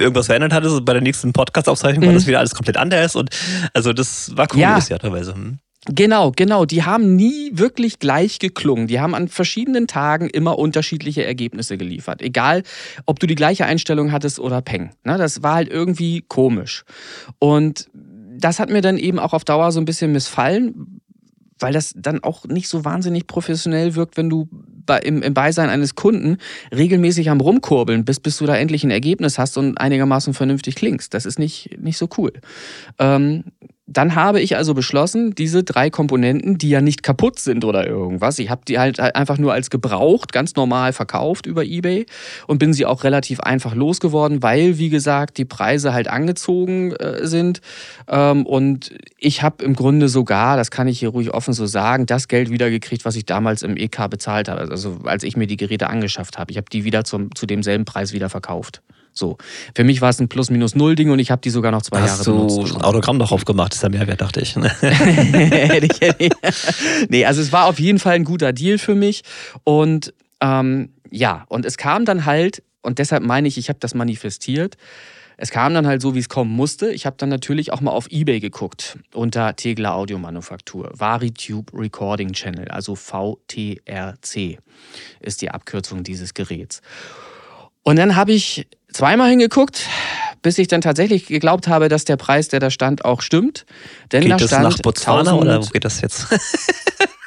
[0.00, 2.06] irgendwas verändert hattest und bei der nächsten Podcast-Aufzeichnung mhm.
[2.06, 3.28] war das wieder alles komplett anders und
[3.74, 4.76] also das war cool, ja.
[4.76, 5.34] das Jahr teilweise.
[5.34, 5.58] Hm.
[5.90, 6.64] Genau, genau.
[6.66, 8.88] Die haben nie wirklich gleich geklungen.
[8.88, 12.20] Die haben an verschiedenen Tagen immer unterschiedliche Ergebnisse geliefert.
[12.20, 12.62] Egal,
[13.06, 14.90] ob du die gleiche Einstellung hattest oder Peng.
[15.04, 16.84] Ne, das war halt irgendwie komisch.
[17.38, 17.88] Und
[18.38, 21.00] das hat mir dann eben auch auf Dauer so ein bisschen missfallen,
[21.58, 24.48] weil das dann auch nicht so wahnsinnig professionell wirkt, wenn du
[25.02, 26.38] im, im, Beisein eines Kunden
[26.74, 31.12] regelmäßig am Rumkurbeln bist, bis du da endlich ein Ergebnis hast und einigermaßen vernünftig klingst.
[31.14, 32.32] Das ist nicht, nicht so cool.
[32.98, 33.44] Ähm,
[33.90, 38.38] dann habe ich also beschlossen, diese drei Komponenten, die ja nicht kaputt sind oder irgendwas,
[38.38, 42.04] ich habe die halt einfach nur als gebraucht, ganz normal verkauft über eBay
[42.46, 47.26] und bin sie auch relativ einfach losgeworden, weil, wie gesagt, die Preise halt angezogen äh,
[47.26, 47.62] sind.
[48.08, 52.04] Ähm, und ich habe im Grunde sogar, das kann ich hier ruhig offen so sagen,
[52.04, 54.60] das Geld wiedergekriegt, was ich damals im EK bezahlt habe.
[54.70, 56.50] Also als ich mir die Geräte angeschafft habe.
[56.50, 58.82] Ich habe die wieder zum, zu demselben Preis wieder verkauft.
[59.18, 59.36] So.
[59.74, 62.38] Für mich war es ein Plus-Minus-Null-Ding und ich habe die sogar noch zwei Hast Jahre
[62.38, 62.76] du benutzt.
[62.76, 64.56] ein Autogramm noch aufgemacht, ist ja Mehrwert, dachte ich.
[67.08, 69.22] nee, also es war auf jeden Fall ein guter Deal für mich.
[69.64, 73.94] Und ähm, ja, und es kam dann halt, und deshalb meine ich, ich habe das
[73.94, 74.76] manifestiert.
[75.40, 76.90] Es kam dann halt so, wie es kommen musste.
[76.90, 80.90] Ich habe dann natürlich auch mal auf Ebay geguckt unter Tegler Audiomanufaktur.
[80.94, 84.58] Varitube Recording Channel, also VTRC
[85.20, 86.82] ist die Abkürzung dieses Geräts.
[87.84, 89.86] Und dann habe ich zweimal hingeguckt,
[90.42, 93.66] bis ich dann tatsächlich geglaubt habe, dass der Preis, der da stand, auch stimmt.
[94.12, 96.26] Denn geht da das stand nach Botswana 1000 oder wo geht das jetzt?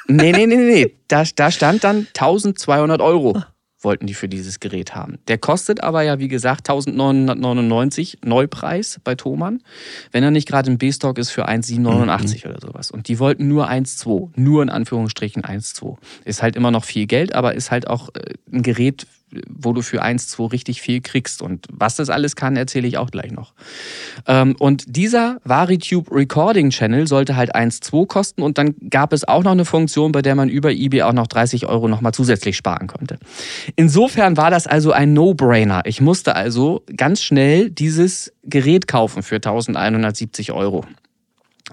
[0.08, 0.96] Nee, nee, nee, nee.
[1.08, 3.40] Da, da stand dann 1200 Euro
[3.84, 5.18] wollten die für dieses Gerät haben.
[5.28, 9.62] Der kostet aber ja, wie gesagt, 1999 Neupreis bei Thomann,
[10.12, 12.90] wenn er nicht gerade im B-Stock ist für 1,789 oder sowas.
[12.90, 15.96] Und die wollten nur 1,2, nur in Anführungsstrichen 1,2.
[16.24, 19.06] Ist halt immer noch viel Geld, aber ist halt auch äh, ein Gerät,
[19.48, 21.42] wo du für 1,2 richtig viel kriegst.
[21.42, 23.54] Und was das alles kann, erzähle ich auch gleich noch.
[24.26, 29.42] Ähm, und dieser Varitube Recording Channel sollte halt 1,2 kosten und dann gab es auch
[29.44, 32.86] noch eine Funktion, bei der man über eBay auch noch 30 Euro nochmal zusätzlich sparen
[32.86, 33.18] konnte.
[33.76, 35.82] Insofern war das also ein No-Brainer.
[35.84, 40.84] Ich musste also ganz schnell dieses Gerät kaufen für 1170 Euro.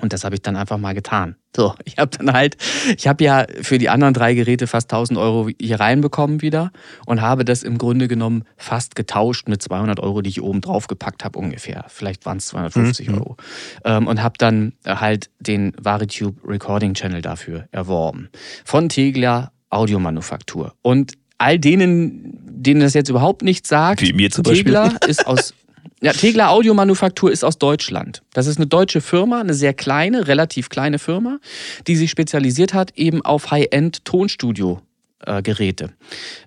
[0.02, 1.36] Und das habe ich dann einfach mal getan.
[1.56, 2.58] So, ich habe dann halt,
[2.96, 6.72] ich habe ja für die anderen drei Geräte fast 1000 Euro hier reinbekommen wieder
[7.08, 10.86] und habe das im Grunde genommen fast getauscht mit 200 Euro, die ich oben drauf
[10.88, 11.86] gepackt habe ungefähr.
[11.88, 13.14] Vielleicht waren es 250 Mhm.
[13.16, 13.38] Euro.
[13.84, 18.30] Ähm, und habe dann halt den Varitube Recording Channel dafür erworben.
[18.64, 20.74] Von Tegler Audiomanufaktur.
[20.84, 24.74] Und all denen, denen das jetzt überhaupt nichts sagt, Wie mir zum Beispiel.
[24.74, 25.54] Tegler ist aus
[26.02, 28.22] ja, Tegler Audiomanufaktur ist aus Deutschland.
[28.34, 31.40] Das ist eine deutsche Firma, eine sehr kleine, relativ kleine Firma,
[31.88, 35.92] die sich spezialisiert hat eben auf High-End-Tonstudio-Geräte.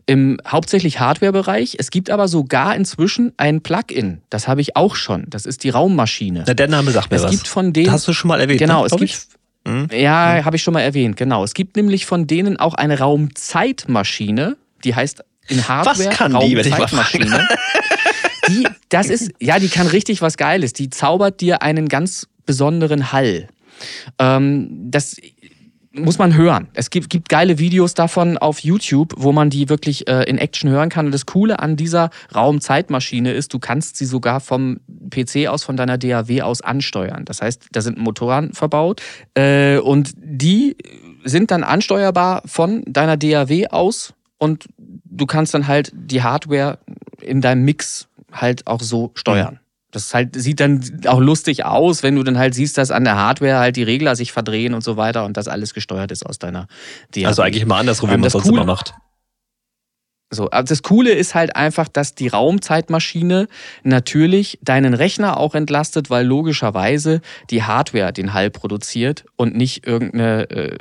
[0.06, 1.76] Im hauptsächlich Hardware-Bereich.
[1.78, 4.22] Es gibt aber sogar inzwischen ein Plugin.
[4.30, 5.26] Das habe ich auch schon.
[5.28, 6.44] Das ist die Raummaschine.
[6.46, 7.30] Na, der Name sagt mir Es was.
[7.30, 7.92] gibt von denen.
[7.92, 8.58] Hast du schon mal erwähnt?
[8.58, 9.26] Genau, ne, es gibt.
[9.68, 9.88] Hm?
[9.92, 11.44] Ja, habe ich schon mal erwähnt, genau.
[11.44, 16.56] Es gibt nämlich von denen auch eine Raumzeitmaschine, die heißt in Hardware Was kann die,
[16.56, 17.04] wenn ich mal.
[18.48, 20.72] Die, das ist, ja, die kann richtig was Geiles.
[20.72, 23.48] Die zaubert dir einen ganz besonderen Hall.
[24.18, 25.16] Ähm, das
[25.94, 26.68] muss man hören.
[26.72, 30.70] Es gibt, gibt geile Videos davon auf YouTube, wo man die wirklich äh, in Action
[30.70, 31.06] hören kann.
[31.06, 35.76] Und das Coole an dieser Raumzeitmaschine ist, du kannst sie sogar vom PC aus, von
[35.76, 37.24] deiner DAW aus ansteuern.
[37.24, 39.02] Das heißt, da sind Motoren verbaut
[39.34, 40.76] äh, und die
[41.24, 46.78] sind dann ansteuerbar von deiner DAW aus und du kannst dann halt die Hardware
[47.20, 49.60] in deinem Mix halt auch so steuern.
[49.90, 53.16] Das halt, sieht dann auch lustig aus, wenn du dann halt siehst, dass an der
[53.16, 56.38] Hardware halt die Regler sich verdrehen und so weiter und das alles gesteuert ist aus
[56.38, 56.66] deiner
[57.14, 57.26] DAW.
[57.26, 58.94] Also eigentlich mal andersrum, wie Ähm, man das sonst Coole- immer macht.
[60.34, 63.48] So, aber das Coole ist halt einfach, dass die Raumzeitmaschine
[63.82, 70.48] natürlich deinen Rechner auch entlastet, weil logischerweise die Hardware den Hall produziert und nicht irgendeine
[70.48, 70.78] äh,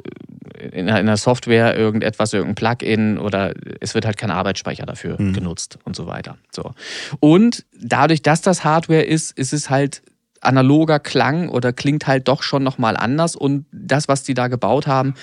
[0.71, 5.33] in einer- Software irgendetwas, irgendein Plugin oder es wird halt kein Arbeitsspeicher dafür Mhm.
[5.33, 6.37] genutzt und so weiter.
[6.51, 6.71] So.
[7.19, 10.01] Und dadurch, dass das Hardware ist, ist es halt
[10.39, 14.87] analoger Klang oder klingt halt doch schon nochmal anders und das, was die da gebaut
[14.87, 15.13] haben,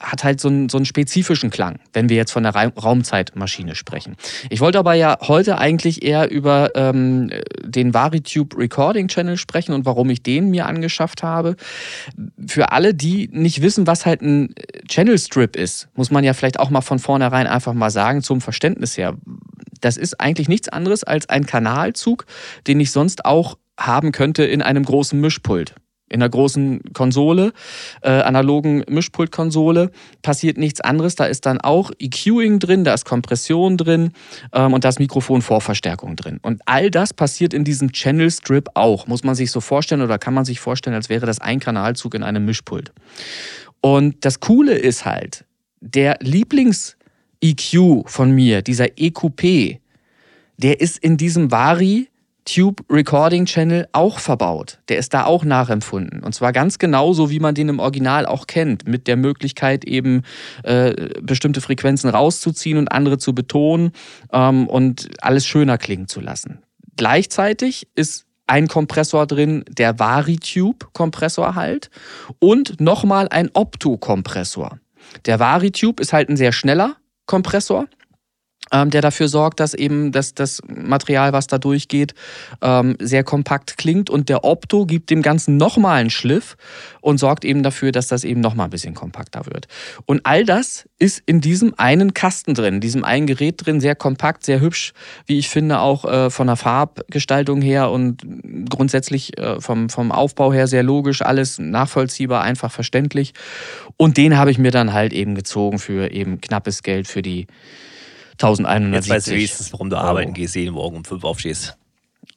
[0.00, 3.74] hat halt so einen, so einen spezifischen Klang, wenn wir jetzt von der Ra Raumzeitmaschine
[3.74, 4.16] sprechen.
[4.50, 7.30] Ich wollte aber ja heute eigentlich eher über ähm,
[7.62, 11.56] den Varitube Recording Channel sprechen und warum ich den mir angeschafft habe.
[12.46, 14.54] Für alle, die nicht wissen, was halt ein
[14.88, 18.40] Channel Strip ist, muss man ja vielleicht auch mal von vornherein einfach mal sagen, zum
[18.40, 19.16] Verständnis her.
[19.80, 22.26] Das ist eigentlich nichts anderes als ein Kanalzug,
[22.66, 25.74] den ich sonst auch haben könnte in einem großen Mischpult.
[26.14, 27.52] In einer großen Konsole,
[28.00, 29.90] äh, analogen Mischpultkonsole,
[30.22, 31.16] passiert nichts anderes.
[31.16, 34.12] Da ist dann auch EQing drin, da ist Kompression drin
[34.52, 36.38] ähm, und da ist Mikrofonvorverstärkung drin.
[36.40, 39.08] Und all das passiert in diesem Channel Strip auch.
[39.08, 42.14] Muss man sich so vorstellen oder kann man sich vorstellen, als wäre das ein Kanalzug
[42.14, 42.92] in einem Mischpult.
[43.80, 45.44] Und das Coole ist halt,
[45.80, 49.80] der Lieblings-EQ von mir, dieser EQP,
[50.58, 52.08] der ist in diesem Vari
[52.44, 54.78] Tube Recording Channel auch verbaut.
[54.88, 56.22] Der ist da auch nachempfunden.
[56.22, 60.22] Und zwar ganz genauso, wie man den im Original auch kennt, mit der Möglichkeit eben
[60.62, 63.92] äh, bestimmte Frequenzen rauszuziehen und andere zu betonen
[64.32, 66.62] ähm, und alles schöner klingen zu lassen.
[66.96, 71.90] Gleichzeitig ist ein Kompressor drin, der Varitube-Kompressor halt
[72.38, 74.78] und nochmal ein Opto-Kompressor.
[75.24, 77.86] Der Varitube ist halt ein sehr schneller Kompressor
[78.74, 82.14] ähm, der dafür sorgt, dass eben das, das Material, was da durchgeht,
[82.60, 84.10] ähm, sehr kompakt klingt.
[84.10, 86.56] Und der Opto gibt dem Ganzen nochmal einen Schliff
[87.00, 89.68] und sorgt eben dafür, dass das eben nochmal ein bisschen kompakter wird.
[90.06, 93.94] Und all das ist in diesem einen Kasten drin, in diesem einen Gerät drin, sehr
[93.94, 94.92] kompakt, sehr hübsch,
[95.26, 98.22] wie ich finde, auch äh, von der Farbgestaltung her und
[98.68, 103.34] grundsätzlich äh, vom, vom Aufbau her sehr logisch, alles nachvollziehbar, einfach verständlich.
[103.96, 107.46] Und den habe ich mir dann halt eben gezogen für eben knappes Geld für die
[108.34, 108.94] 1170.
[108.94, 111.76] Jetzt weißt du wenigstens, warum du arbeiten gehst, jeden Morgen um fünf aufstehst.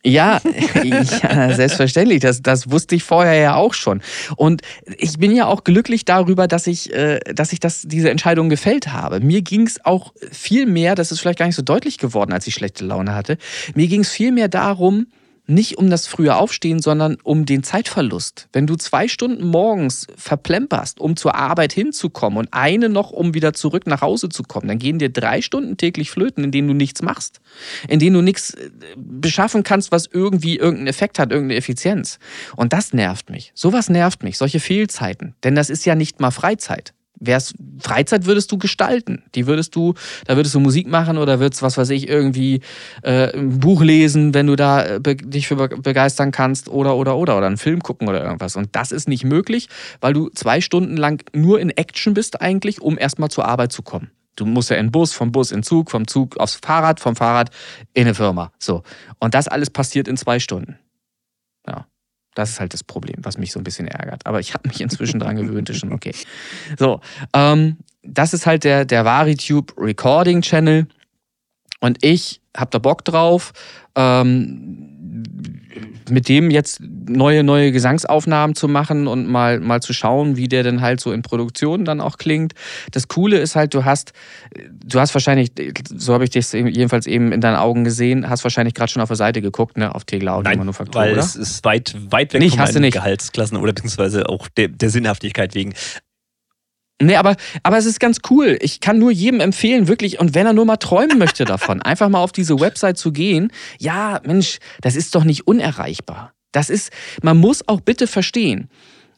[0.03, 0.39] Ja,
[0.83, 2.21] ja, selbstverständlich.
[2.21, 4.01] Das, das wusste ich vorher ja auch schon.
[4.35, 4.61] Und
[4.97, 8.93] ich bin ja auch glücklich darüber, dass ich, äh, dass ich das, diese Entscheidung gefällt
[8.93, 9.19] habe.
[9.19, 12.47] Mir ging es auch viel mehr, das ist vielleicht gar nicht so deutlich geworden, als
[12.47, 13.37] ich schlechte Laune hatte.
[13.75, 15.07] Mir ging es viel mehr darum,
[15.47, 18.49] nicht um das frühe Aufstehen, sondern um den Zeitverlust.
[18.51, 23.53] Wenn du zwei Stunden morgens verplemperst, um zur Arbeit hinzukommen und eine noch, um wieder
[23.53, 26.73] zurück nach Hause zu kommen, dann gehen dir drei Stunden täglich flöten, in denen du
[26.73, 27.39] nichts machst,
[27.87, 32.19] in denen du nichts äh, beschaffen kannst, was irgendwie irgendeinen Effekt hat, irgendeine Effizienz.
[32.55, 33.51] Und das nervt mich.
[33.55, 35.35] Sowas nervt mich, solche Fehlzeiten.
[35.43, 39.23] Denn das ist ja nicht mal Freizeit wär's, Freizeit würdest du gestalten.
[39.35, 39.93] Die würdest du,
[40.25, 42.61] da würdest du Musik machen oder würdest, was weiß ich, irgendwie
[43.03, 47.17] äh, ein Buch lesen, wenn du da äh, be dich für begeistern kannst oder, oder,
[47.17, 48.55] oder, oder einen Film gucken oder irgendwas.
[48.55, 49.69] Und das ist nicht möglich,
[50.01, 53.81] weil du zwei Stunden lang nur in Action bist eigentlich, um erstmal zur Arbeit zu
[53.81, 54.11] kommen.
[54.35, 57.15] Du musst ja in den Bus, vom Bus in Zug, vom Zug aufs Fahrrad, vom
[57.15, 57.49] Fahrrad
[57.93, 58.51] in eine Firma.
[58.59, 58.83] So.
[59.19, 60.77] Und das alles passiert in zwei Stunden.
[62.37, 64.27] Das ist halt das Problem, was mich so ein bisschen ärgert.
[64.27, 66.13] Aber ich habe mich inzwischen dran gewöhnt, ist schon okay.
[66.77, 67.01] So,
[67.33, 70.87] ähm, das ist halt der, der VariTube Recording Channel.
[71.79, 73.53] Und ich habe da Bock drauf.
[73.95, 75.56] Ähm,
[76.09, 80.63] mit dem jetzt neue, neue Gesangsaufnahmen zu machen und mal, mal zu schauen, wie der
[80.63, 82.53] denn halt so in Produktion dann auch klingt.
[82.91, 84.13] Das Coole ist halt, du hast,
[84.83, 85.51] du hast wahrscheinlich,
[85.89, 89.09] so habe ich dich jedenfalls eben in deinen Augen gesehen, hast wahrscheinlich gerade schon auf
[89.09, 91.21] der Seite geguckt, ne, auf Tegla Audio Manufaktur, weil oder?
[91.21, 95.55] es ist weit, weit weg nicht, von meinen Gehaltsklassen oder beziehungsweise auch der, der Sinnhaftigkeit
[95.55, 95.73] wegen.
[96.99, 98.57] Nee, aber, aber es ist ganz cool.
[98.61, 102.09] Ich kann nur jedem empfehlen, wirklich, und wenn er nur mal träumen möchte davon, einfach
[102.09, 103.51] mal auf diese Website zu gehen.
[103.79, 106.33] Ja, Mensch, das ist doch nicht unerreichbar.
[106.51, 108.69] Das ist, man muss auch bitte verstehen,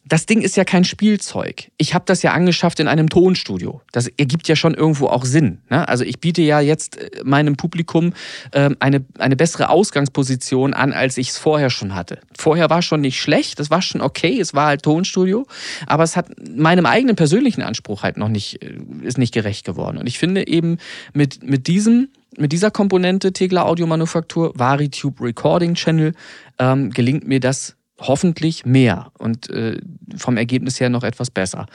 [0.10, 1.72] das Ding ist ja kein Spielzeug.
[1.78, 3.82] Ich habe das ja angeschafft in einem Tonstudio.
[3.92, 5.60] Das ergibt ja schon irgendwo auch Sinn.
[5.70, 5.88] Ne?
[5.88, 8.14] Also ich biete ja jetzt äh, meinem Publikum
[8.52, 12.20] ähm, eine, eine bessere Ausgangsposition an, als ich es vorher schon hatte.
[12.38, 15.46] Vorher war schon nicht schlecht, das war schon okay, es war halt Tonstudio,
[15.86, 19.98] aber es hat meinem eigenen persönlichen Anspruch halt noch nicht, äh, ist nicht gerecht geworden.
[20.00, 20.78] Und ich finde eben
[21.14, 26.14] mit, mit diesem mit dieser Komponente Tegler Audiomanufaktur, VariTube Recording Channel,
[26.60, 29.80] ähm, gelingt mir das hoffentlich mehr und äh,
[30.18, 31.66] vom Ergebnis her noch etwas besser.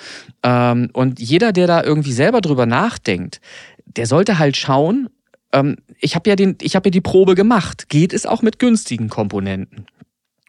[0.42, 3.40] Ähm, und jeder, der da irgendwie selber drüber nachdenkt,
[3.84, 5.08] der sollte halt schauen,
[5.52, 8.58] ähm, ich habe ja, den, ich hab ja die Probe gemacht, geht es auch mit
[8.58, 9.86] günstigen Komponenten?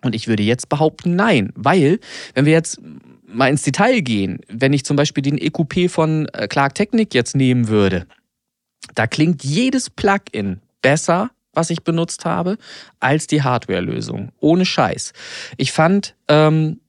[0.01, 1.99] Und ich würde jetzt behaupten, nein, weil
[2.33, 2.79] wenn wir jetzt
[3.27, 7.35] mal ins Detail gehen, wenn ich zum Beispiel den EQP von äh, Clark Technic jetzt
[7.35, 8.05] nehmen würde,
[8.93, 12.57] da klingt jedes Plugin besser was ich benutzt habe,
[12.99, 14.29] als die Hardware-Lösung.
[14.39, 15.13] Ohne Scheiß.
[15.57, 16.79] Ich fand ähm,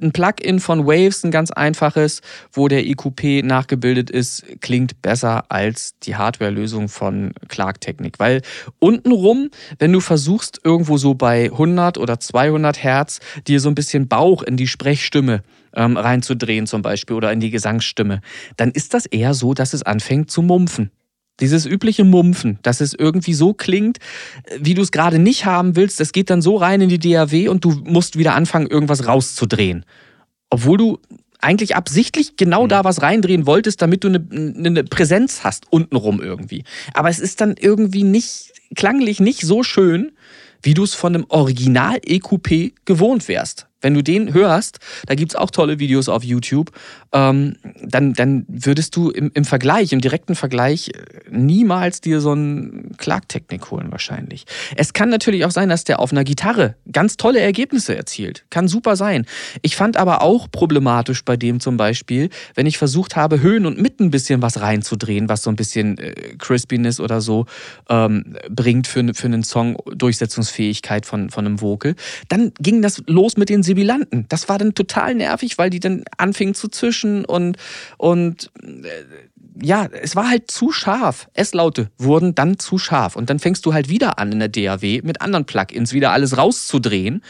[0.00, 2.20] ein Plugin von Waves, ein ganz einfaches,
[2.52, 8.18] wo der IQP nachgebildet ist, klingt besser als die Hardware-Lösung von Clark Technic.
[8.18, 8.42] Weil
[8.78, 14.08] untenrum, wenn du versuchst, irgendwo so bei 100 oder 200 Hertz dir so ein bisschen
[14.08, 15.42] Bauch in die Sprechstimme
[15.74, 18.20] ähm, reinzudrehen zum Beispiel oder in die Gesangsstimme,
[18.56, 20.90] dann ist das eher so, dass es anfängt zu mumpfen.
[21.40, 23.98] Dieses übliche Mumpfen, dass es irgendwie so klingt,
[24.58, 27.48] wie du es gerade nicht haben willst, das geht dann so rein in die DAW
[27.48, 29.84] und du musst wieder anfangen, irgendwas rauszudrehen.
[30.48, 30.98] Obwohl du
[31.40, 32.68] eigentlich absichtlich genau mhm.
[32.68, 36.64] da was reindrehen wolltest, damit du eine, eine Präsenz hast, untenrum irgendwie.
[36.94, 40.12] Aber es ist dann irgendwie nicht, klanglich nicht so schön,
[40.62, 45.36] wie du es von einem Original-EQP gewohnt wärst wenn du den hörst, da gibt es
[45.36, 46.70] auch tolle Videos auf YouTube,
[47.12, 50.92] ähm, dann, dann würdest du im, im Vergleich, im direkten Vergleich äh,
[51.30, 54.44] niemals dir so einen Klagtechnik holen wahrscheinlich.
[54.76, 58.46] Es kann natürlich auch sein, dass der auf einer Gitarre ganz tolle Ergebnisse erzielt.
[58.50, 59.26] Kann super sein.
[59.62, 63.80] Ich fand aber auch problematisch bei dem zum Beispiel, wenn ich versucht habe, Höhen und
[63.80, 67.46] Mitten ein bisschen was reinzudrehen, was so ein bisschen äh, Crispiness oder so
[67.88, 71.94] ähm, bringt für, für einen Song, Durchsetzungsfähigkeit von, von einem Vocal,
[72.28, 74.24] dann ging das los mit den Sibilanten.
[74.28, 77.58] Das war dann total nervig, weil die dann anfingen zu zischen und,
[77.98, 79.26] und äh,
[79.62, 81.28] ja, es war halt zu scharf.
[81.34, 83.16] S-Laute wurden dann zu scharf.
[83.16, 86.36] Und dann fängst du halt wieder an in der DAW mit anderen Plugins wieder alles
[86.36, 87.22] rauszudrehen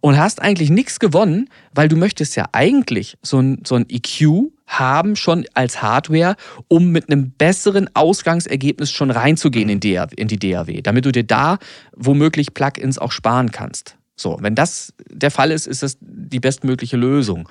[0.00, 4.50] und hast eigentlich nichts gewonnen, weil du möchtest ja eigentlich so ein, so ein EQ
[4.66, 6.36] haben schon als Hardware,
[6.68, 11.58] um mit einem besseren Ausgangsergebnis schon reinzugehen in, die DAW, damit du dir da
[11.96, 13.96] womöglich Plugins auch sparen kannst.
[14.20, 17.48] So, wenn das der Fall ist, ist das die bestmögliche Lösung.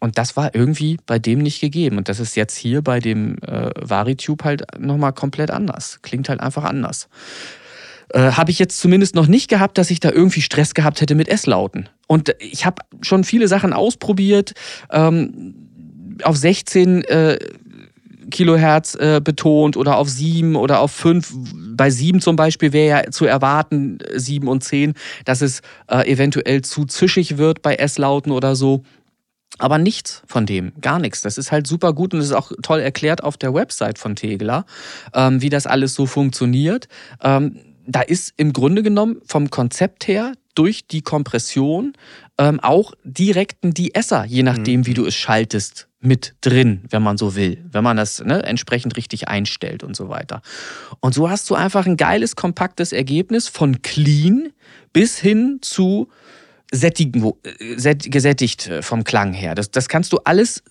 [0.00, 1.96] Und das war irgendwie bei dem nicht gegeben.
[1.96, 6.00] Und das ist jetzt hier bei dem äh, Varitube halt nochmal komplett anders.
[6.02, 7.08] Klingt halt einfach anders.
[8.08, 11.14] Äh, habe ich jetzt zumindest noch nicht gehabt, dass ich da irgendwie Stress gehabt hätte
[11.14, 11.88] mit S-Lauten.
[12.08, 14.54] Und ich habe schon viele Sachen ausprobiert.
[14.90, 15.54] Ähm,
[16.24, 17.38] auf 16 äh,
[18.30, 21.32] Kilohertz äh, betont oder auf 7 oder auf 5.
[21.74, 26.62] Bei 7 zum Beispiel wäre ja zu erwarten, 7 und 10, dass es äh, eventuell
[26.62, 28.82] zu zischig wird bei S-Lauten oder so.
[29.58, 31.22] Aber nichts von dem, gar nichts.
[31.22, 34.14] Das ist halt super gut und es ist auch toll erklärt auf der Website von
[34.14, 34.66] Tegler,
[35.14, 36.86] ähm, wie das alles so funktioniert.
[37.22, 41.94] Ähm, da ist im Grunde genommen vom Konzept her durch die Kompression
[42.38, 44.86] ähm, auch direkt ein De-Esser, je nachdem, mhm.
[44.86, 48.96] wie du es schaltest, mit drin, wenn man so will, wenn man das ne, entsprechend
[48.96, 50.42] richtig einstellt und so weiter.
[51.00, 54.50] Und so hast du einfach ein geiles, kompaktes Ergebnis von clean
[54.92, 56.08] bis hin zu
[56.70, 59.54] sättigen, äh, gesättigt äh, vom Klang her.
[59.54, 60.62] Das, das kannst du alles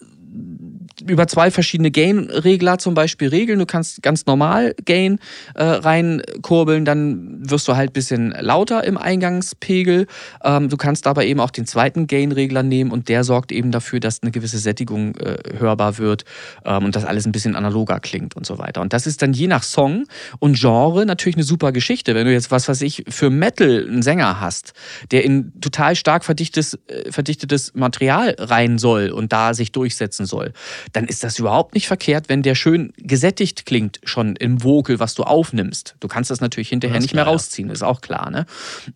[1.02, 3.60] über zwei verschiedene Gain-Regler zum Beispiel regeln.
[3.60, 5.20] Du kannst ganz normal Gain
[5.56, 10.08] äh, reinkurbeln, dann wirst du halt ein bisschen lauter im Eingangspegel.
[10.44, 14.00] Ähm, du kannst aber eben auch den zweiten Gain-Regler nehmen und der sorgt eben dafür,
[14.00, 16.26] dass eine gewisse Sättigung äh, hörbar wird
[16.66, 18.82] ähm, und das alles ein bisschen analoger klingt und so weiter.
[18.82, 20.06] Und das ist dann je nach Song
[20.40, 22.16] und Genre natürlich eine super Geschichte.
[22.16, 24.74] Wenn du jetzt was, was ich für Metal einen Sänger hast,
[25.12, 30.54] der in total stark verdichtetes, äh, verdichtetes Material rein soll und da sich durchsetzen soll,
[30.94, 35.14] dann ist das überhaupt nicht verkehrt, wenn der schön gesättigt klingt, schon im Vocal, was
[35.16, 35.96] du aufnimmst.
[36.00, 37.74] Du kannst das natürlich hinterher das nicht klar, mehr rausziehen, ja.
[37.74, 38.30] ist auch klar.
[38.30, 38.46] Ne?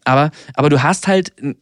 [0.03, 1.55] Aber, aber du hast halt ein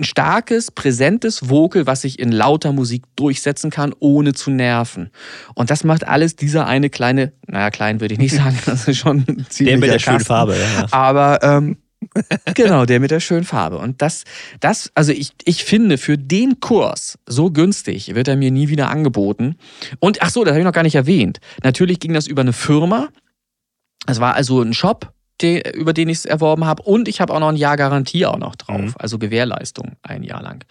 [0.00, 5.10] starkes, präsentes Vocal, was sich in lauter Musik durchsetzen kann, ohne zu nerven.
[5.54, 8.98] Und das macht alles dieser eine kleine, naja, klein würde ich nicht sagen, das ist
[8.98, 9.72] schon ziemlich.
[9.72, 10.86] Der mit der schönen Farbe, ja.
[10.92, 11.76] Aber ähm,
[12.54, 13.78] genau, der mit der schönen Farbe.
[13.78, 14.24] Und das,
[14.60, 18.90] das, also ich, ich finde, für den Kurs so günstig wird er mir nie wieder
[18.90, 19.56] angeboten.
[20.00, 21.40] Und ach so, das habe ich noch gar nicht erwähnt.
[21.62, 23.08] Natürlich ging das über eine Firma.
[24.06, 26.82] Es war also ein Shop, den, über den ich es erworben habe.
[26.82, 28.80] Und ich habe auch noch ein Jahr Garantie auch noch drauf.
[28.80, 28.94] Mhm.
[28.98, 30.64] Also Gewährleistung ein Jahr lang.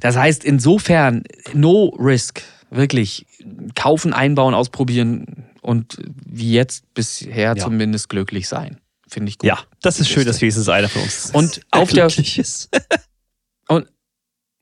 [0.00, 2.42] Das heißt, insofern, no risk.
[2.72, 3.26] Wirklich
[3.74, 7.56] kaufen, einbauen, ausprobieren und wie jetzt bisher ja.
[7.56, 8.78] zumindest glücklich sein.
[9.10, 9.48] Finde ich gut.
[9.48, 12.70] Ja, das ist schön, dass wenigstens einer von uns und auf der ist.
[13.68, 13.88] und,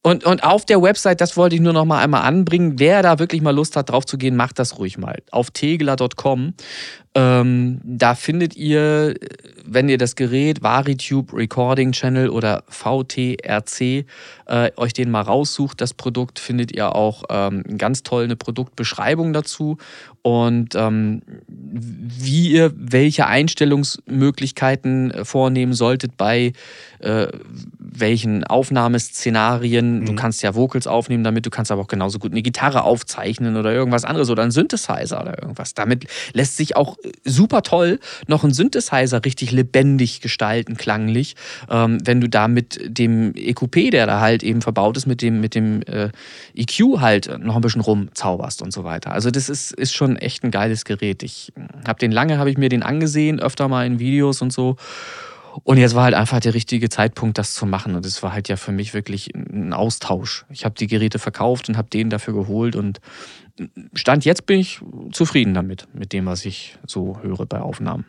[0.03, 3.19] und, und auf der Website, das wollte ich nur noch mal einmal anbringen, wer da
[3.19, 5.23] wirklich mal Lust hat, drauf zu gehen, macht das ruhig mal.
[5.31, 6.55] Auf tegler.com
[7.19, 9.15] ähm, da findet ihr,
[9.65, 13.81] wenn ihr das Gerät Varitube Recording Channel oder VTRC
[14.47, 19.33] äh, euch den mal raussucht, das Produkt, findet ihr auch ähm, ganz toll eine Produktbeschreibung
[19.33, 19.79] dazu
[20.23, 21.23] und ähm,
[21.71, 26.53] wie ihr welche Einstellungsmöglichkeiten äh, vornehmen solltet bei
[27.01, 27.29] äh,
[27.91, 30.01] welchen Aufnahmeszenarien.
[30.01, 30.07] Mhm.
[30.07, 33.57] Du kannst ja Vocals aufnehmen damit, du kannst aber auch genauso gut eine Gitarre aufzeichnen
[33.57, 35.75] oder irgendwas anderes oder einen Synthesizer oder irgendwas.
[35.75, 41.37] Damit lässt sich auch super toll noch einen Synthesizer richtig lebendig gestalten, klanglich,
[41.71, 45.41] ähm, wenn du da mit dem EQP, der da halt eben verbaut ist, mit dem,
[45.41, 46.11] mit dem äh,
[46.55, 49.13] EQ halt noch ein bisschen rumzauberst und so weiter.
[49.13, 51.23] Also das ist, ist schon echt ein geiles Gerät.
[51.23, 51.53] Ich
[51.87, 54.77] habe den lange, habe ich mir den angesehen, öfter mal in Videos und so.
[55.65, 57.95] Und jetzt war halt einfach der richtige Zeitpunkt, das zu machen.
[57.95, 60.45] Und es war halt ja für mich wirklich ein Austausch.
[60.51, 63.01] Ich habe die Geräte verkauft und habe den dafür geholt und
[63.95, 64.81] Stand jetzt bin ich
[65.13, 68.05] zufrieden damit, mit dem, was ich so höre bei Aufnahmen.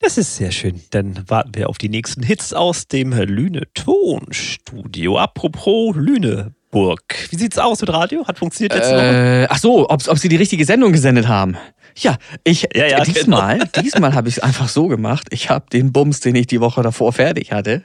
[0.00, 0.80] Das ist sehr schön.
[0.90, 5.18] Dann warten wir auf die nächsten Hits aus dem Lüne Tonstudio.
[5.18, 7.02] Apropos Lüneburg.
[7.30, 8.24] Wie sieht's aus mit Radio?
[8.26, 9.46] Hat funktioniert letzte äh, Woche?
[9.50, 11.56] Ach so, ob, ob Sie die richtige Sendung gesendet haben.
[12.00, 13.70] Ja, ich ja, ja, diesmal, genau.
[13.82, 15.26] diesmal habe ich es einfach so gemacht.
[15.30, 17.82] Ich habe den Bums, den ich die Woche davor fertig hatte,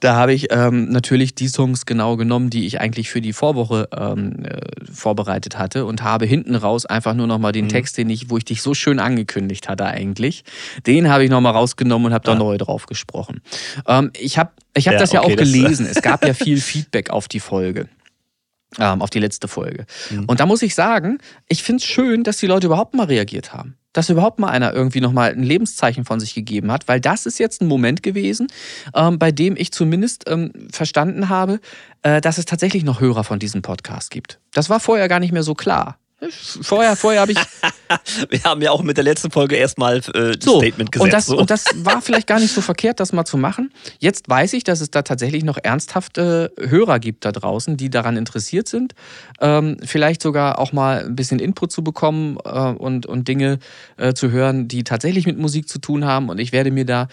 [0.00, 3.88] da habe ich ähm, natürlich die Songs genau genommen, die ich eigentlich für die Vorwoche
[3.96, 4.60] ähm, äh,
[4.92, 7.70] vorbereitet hatte und habe hinten raus einfach nur noch mal den mhm.
[7.70, 10.42] Text, den ich, wo ich dich so schön angekündigt hatte eigentlich,
[10.86, 13.40] den habe ich noch mal rausgenommen und habe da neu drauf gesprochen.
[13.86, 15.86] Ähm, ich habe ich hab das ja okay, auch gelesen.
[15.90, 17.88] Es gab ja viel Feedback auf die Folge.
[18.78, 19.86] Ähm, auf die letzte Folge.
[20.10, 20.24] Mhm.
[20.26, 23.52] Und da muss ich sagen, ich finde es schön, dass die Leute überhaupt mal reagiert
[23.52, 23.76] haben.
[23.92, 27.38] Dass überhaupt mal einer irgendwie nochmal ein Lebenszeichen von sich gegeben hat, weil das ist
[27.38, 28.48] jetzt ein Moment gewesen,
[28.94, 31.60] ähm, bei dem ich zumindest ähm, verstanden habe,
[32.02, 34.38] äh, dass es tatsächlich noch Hörer von diesem Podcast gibt.
[34.52, 35.98] Das war vorher gar nicht mehr so klar.
[36.30, 37.38] Vorher, vorher habe ich.
[38.28, 41.04] Wir haben ja auch mit der letzten Folge erstmal äh, so, Statement gesetzt.
[41.04, 41.38] Und das, so.
[41.38, 43.72] und das war vielleicht gar nicht so verkehrt, das mal zu machen.
[44.00, 48.16] Jetzt weiß ich, dass es da tatsächlich noch ernsthafte Hörer gibt da draußen, die daran
[48.16, 48.94] interessiert sind,
[49.40, 53.60] ähm, vielleicht sogar auch mal ein bisschen Input zu bekommen äh, und, und Dinge
[53.96, 56.30] äh, zu hören, die tatsächlich mit Musik zu tun haben.
[56.30, 57.06] Und ich werde mir da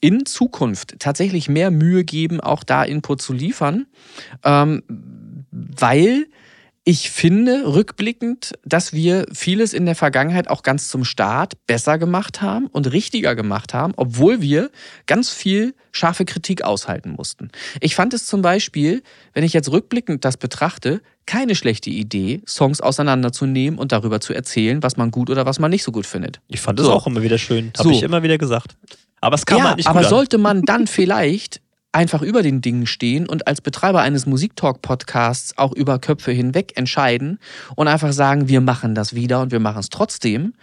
[0.00, 3.86] in Zukunft tatsächlich mehr Mühe geben, auch da Input zu liefern,
[4.42, 4.82] ähm,
[5.50, 6.26] weil
[6.88, 12.40] ich finde rückblickend, dass wir vieles in der Vergangenheit auch ganz zum Start besser gemacht
[12.40, 14.70] haben und richtiger gemacht haben, obwohl wir
[15.04, 17.50] ganz viel scharfe Kritik aushalten mussten.
[17.82, 19.02] Ich fand es zum Beispiel,
[19.34, 24.82] wenn ich jetzt rückblickend das betrachte, keine schlechte Idee, Songs auseinanderzunehmen und darüber zu erzählen,
[24.82, 26.40] was man gut oder was man nicht so gut findet.
[26.48, 26.92] Ich fand es so.
[26.94, 27.70] auch immer wieder schön.
[27.76, 27.94] Habe so.
[27.94, 28.78] ich immer wieder gesagt.
[29.20, 31.60] Aber es kam ja, halt nicht aber gut sollte man dann vielleicht
[31.98, 37.40] einfach über den Dingen stehen und als Betreiber eines Musiktalk-Podcasts auch über Köpfe hinweg entscheiden
[37.74, 40.54] und einfach sagen, wir machen das wieder und wir machen es trotzdem.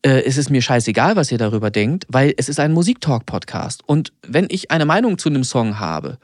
[0.00, 3.82] Äh, es ist mir scheißegal, was ihr darüber denkt, weil es ist ein Musiktalk-Podcast.
[3.84, 6.16] Und wenn ich eine Meinung zu einem Song habe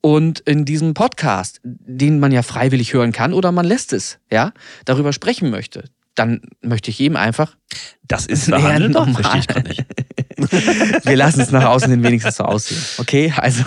[0.00, 4.54] und in diesem Podcast, den man ja freiwillig hören kann oder man lässt es, ja,
[4.86, 5.84] darüber sprechen möchte,
[6.14, 7.54] dann möchte ich eben einfach.
[8.08, 9.84] Das ist verhandelbar, verstehe ich nicht.
[11.04, 12.80] Wir lassen es nach außen hin wenigstens so aussehen.
[12.98, 13.64] Okay, also.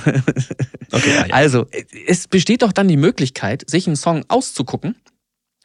[0.92, 1.34] Okay, ja, ja.
[1.34, 1.66] Also,
[2.08, 4.96] es besteht doch dann die Möglichkeit, sich einen Song auszugucken.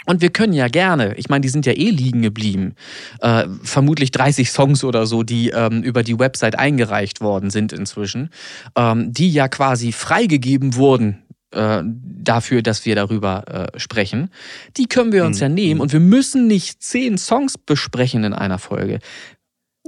[0.06, 2.74] Und wir können ja gerne, ich meine, die sind ja eh liegen geblieben,
[3.20, 8.30] äh, vermutlich 30 Songs oder so, die ähm, über die Website eingereicht worden sind inzwischen,
[8.74, 14.30] ähm, die ja quasi freigegeben wurden äh, dafür, dass wir darüber äh, sprechen.
[14.76, 15.42] Die können wir uns mhm.
[15.42, 19.00] ja nehmen und wir müssen nicht zehn Songs besprechen in einer Folge.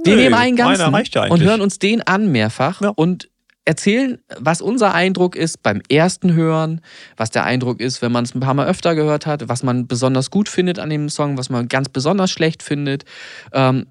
[0.03, 2.89] Wir nee, nehmen einen ganzen ja und hören uns den an mehrfach ja.
[2.89, 3.29] und
[3.65, 6.81] erzählen, was unser Eindruck ist beim ersten Hören,
[7.17, 9.87] was der Eindruck ist, wenn man es ein paar Mal öfter gehört hat, was man
[9.87, 13.05] besonders gut findet an dem Song, was man ganz besonders schlecht findet.
[13.53, 13.85] Ähm,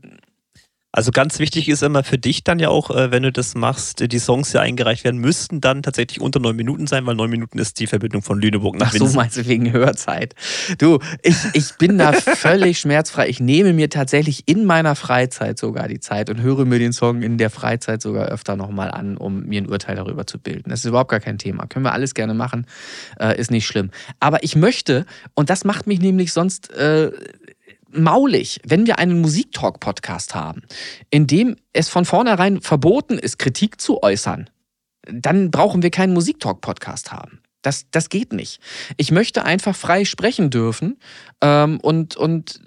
[0.93, 4.01] also ganz wichtig ist immer für dich dann ja auch, äh, wenn du das machst,
[4.11, 7.59] die Songs, die eingereicht werden, müssten dann tatsächlich unter neun Minuten sein, weil neun Minuten
[7.61, 10.35] ist die Verbindung von Lüneburg nach Ach so, meinst du wegen Hörzeit?
[10.79, 13.29] Du, ich, ich bin da völlig schmerzfrei.
[13.29, 17.23] Ich nehme mir tatsächlich in meiner Freizeit sogar die Zeit und höre mir den Song
[17.23, 20.71] in der Freizeit sogar öfter nochmal an, um mir ein Urteil darüber zu bilden.
[20.71, 21.67] Das ist überhaupt gar kein Thema.
[21.67, 22.67] Können wir alles gerne machen,
[23.21, 23.91] äh, ist nicht schlimm.
[24.19, 26.73] Aber ich möchte, und das macht mich nämlich sonst...
[26.73, 27.13] Äh,
[27.93, 30.63] maulig, wenn wir einen Musiktalk-Podcast haben,
[31.11, 34.49] in dem es von vornherein verboten ist, Kritik zu äußern,
[35.07, 37.41] dann brauchen wir keinen Musiktalk-Podcast haben.
[37.63, 38.61] Das, das geht nicht.
[38.97, 40.99] Ich möchte einfach frei sprechen dürfen
[41.43, 42.61] ähm, und, und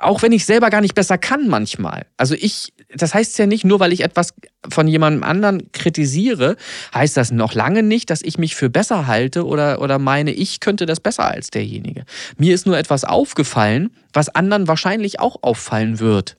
[0.00, 2.06] auch wenn ich selber gar nicht besser kann manchmal.
[2.16, 4.32] Also ich, das heißt ja nicht, nur weil ich etwas
[4.68, 6.56] von jemandem anderen kritisiere,
[6.94, 10.60] heißt das noch lange nicht, dass ich mich für besser halte oder, oder meine, ich
[10.60, 12.04] könnte das besser als derjenige.
[12.38, 16.36] Mir ist nur etwas aufgefallen, was anderen wahrscheinlich auch auffallen wird.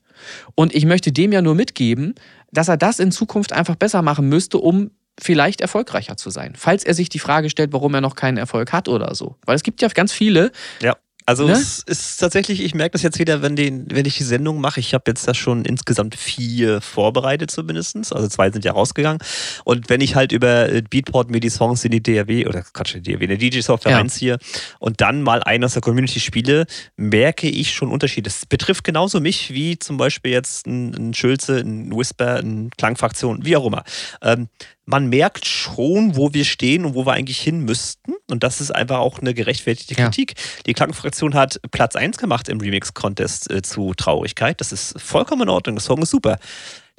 [0.56, 2.16] Und ich möchte dem ja nur mitgeben,
[2.52, 6.54] dass er das in Zukunft einfach besser machen müsste, um vielleicht erfolgreicher zu sein.
[6.58, 9.36] Falls er sich die Frage stellt, warum er noch keinen Erfolg hat oder so.
[9.46, 10.52] Weil es gibt ja ganz viele,
[10.82, 10.96] ja.
[11.26, 11.54] Also ne?
[11.54, 14.80] es ist tatsächlich, ich merke das jetzt wieder, wenn, den, wenn ich die Sendung mache.
[14.80, 17.96] Ich habe jetzt da schon insgesamt vier vorbereitet zumindest.
[18.14, 19.22] Also zwei sind ja rausgegangen.
[19.64, 23.02] Und wenn ich halt über Beatport mir die Songs in die DAW oder Quatsch, die
[23.02, 23.98] DAW, in der DJ-Software ja.
[23.98, 24.38] reinziehe
[24.80, 26.66] und dann mal einen aus der Community spiele,
[26.96, 28.30] merke ich schon Unterschiede.
[28.30, 33.46] Das betrifft genauso mich wie zum Beispiel jetzt ein, ein Schulze, ein Whisper, eine Klangfraktion,
[33.46, 33.84] wie auch immer.
[34.22, 34.50] Ähm,
[34.92, 38.14] man merkt schon, wo wir stehen und wo wir eigentlich hin müssten.
[38.30, 40.34] Und das ist einfach auch eine gerechtfertigte Kritik.
[40.38, 40.46] Ja.
[40.68, 44.60] Die Klangfraktion hat Platz 1 gemacht im Remix-Contest äh, zu Traurigkeit.
[44.60, 45.78] Das ist vollkommen in Ordnung.
[45.78, 46.38] Der Song ist super.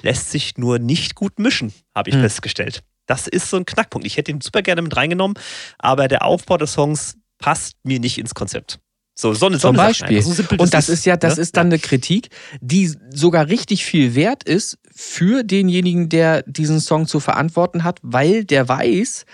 [0.01, 2.23] Lässt sich nur nicht gut mischen, habe ich hm.
[2.23, 2.83] festgestellt.
[3.05, 4.07] Das ist so ein Knackpunkt.
[4.07, 5.37] Ich hätte ihn super gerne mit reingenommen,
[5.77, 8.79] aber der Aufbau des Songs passt mir nicht ins Konzept.
[9.15, 10.21] So, so eine, Zum Beispiel.
[10.21, 11.43] So simpel, und das ist, ist ja, das ne?
[11.43, 12.29] ist dann eine Kritik,
[12.61, 18.43] die sogar richtig viel wert ist für denjenigen, der diesen Song zu verantworten hat, weil
[18.43, 19.25] der weiß,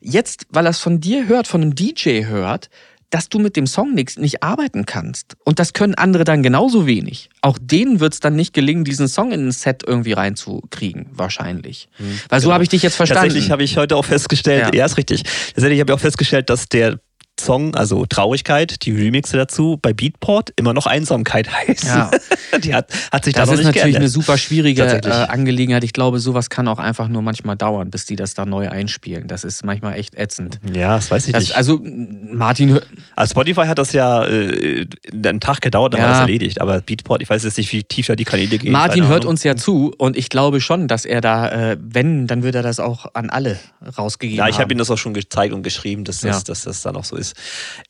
[0.00, 2.70] jetzt, weil er es von dir hört, von einem DJ hört,
[3.10, 5.36] dass du mit dem Song nix, nicht arbeiten kannst.
[5.44, 7.30] Und das können andere dann genauso wenig.
[7.42, 11.88] Auch denen wird es dann nicht gelingen, diesen Song in ein Set irgendwie reinzukriegen, wahrscheinlich.
[11.98, 12.54] Mhm, Weil so genau.
[12.54, 13.26] habe ich dich jetzt verstanden.
[13.26, 15.22] Tatsächlich habe ich heute auch festgestellt, ja, ja ist richtig.
[15.22, 16.98] Tatsächlich habe ich auch festgestellt, dass der
[17.44, 21.88] Song, also Traurigkeit, die Remixe dazu, bei Beatport immer noch Einsamkeit heißen.
[21.88, 22.10] Ja.
[22.58, 24.00] die hat, hat sich das da noch nicht Das ist natürlich geändert.
[24.00, 25.84] eine super schwierige äh, Angelegenheit.
[25.84, 29.28] Ich glaube, sowas kann auch einfach nur manchmal dauern, bis die das da neu einspielen.
[29.28, 30.58] Das ist manchmal echt ätzend.
[30.74, 31.56] Ja, das weiß ich das, nicht.
[31.56, 32.80] Also Martin...
[33.16, 36.06] Also Spotify hat das ja äh, einen Tag gedauert, dann ja.
[36.06, 36.60] war das erledigt.
[36.60, 38.72] Aber Beatport, ich weiß jetzt nicht, wie tief da die Kanäle gehen.
[38.72, 42.42] Martin hört uns ja zu und ich glaube schon, dass er da, äh, wenn, dann
[42.42, 43.58] würde er das auch an alle
[43.96, 44.38] rausgegeben.
[44.38, 46.42] Ja, ich habe ihm das auch schon gezeigt und geschrieben, dass das, ja.
[46.46, 47.33] dass das dann auch so ist.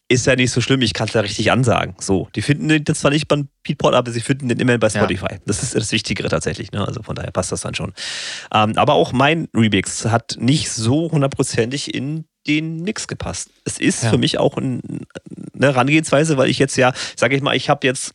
[0.08, 1.94] Ist ja nicht so schlimm, ich kann es ja richtig ansagen.
[1.98, 5.32] So, die finden den zwar nicht beim Beatport, aber sie finden den immerhin bei Spotify.
[5.32, 5.38] Ja.
[5.46, 6.72] Das ist das Wichtigere tatsächlich.
[6.72, 6.86] Ne?
[6.86, 7.92] Also von daher passt das dann schon.
[8.52, 13.50] Ähm, aber auch mein Remix hat nicht so hundertprozentig in den Mix gepasst.
[13.64, 14.10] Es ist ja.
[14.10, 15.06] für mich auch ein,
[15.54, 18.14] eine Herangehensweise, weil ich jetzt ja, sage ich mal, ich habe jetzt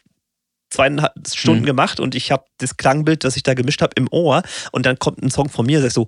[0.69, 1.67] zweieinhalb Stunden mhm.
[1.67, 4.99] gemacht und ich habe das Klangbild, das ich da gemischt habe, im Ohr und dann
[4.99, 6.07] kommt ein Song von mir und sag so,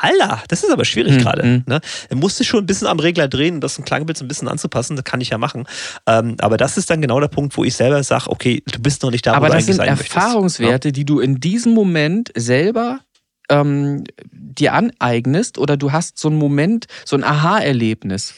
[0.00, 1.18] Halla, das ist aber schwierig mhm.
[1.18, 1.42] gerade.
[1.44, 1.64] Mhm.
[1.66, 1.80] Ne?
[2.14, 5.04] Musste schon ein bisschen am Regler drehen, um das Klangbild so ein bisschen anzupassen, das
[5.04, 5.66] kann ich ja machen.
[6.06, 9.02] Ähm, aber das ist dann genau der Punkt, wo ich selber sage, okay, du bist
[9.02, 10.16] noch nicht da, aber wo du eigentlich sein möchtest.
[10.16, 10.92] Aber das sind Erfahrungswerte, ja?
[10.92, 13.00] die du in diesem Moment selber
[13.48, 18.34] ähm, dir aneignest oder du hast so einen Moment, so ein Aha-Erlebnis,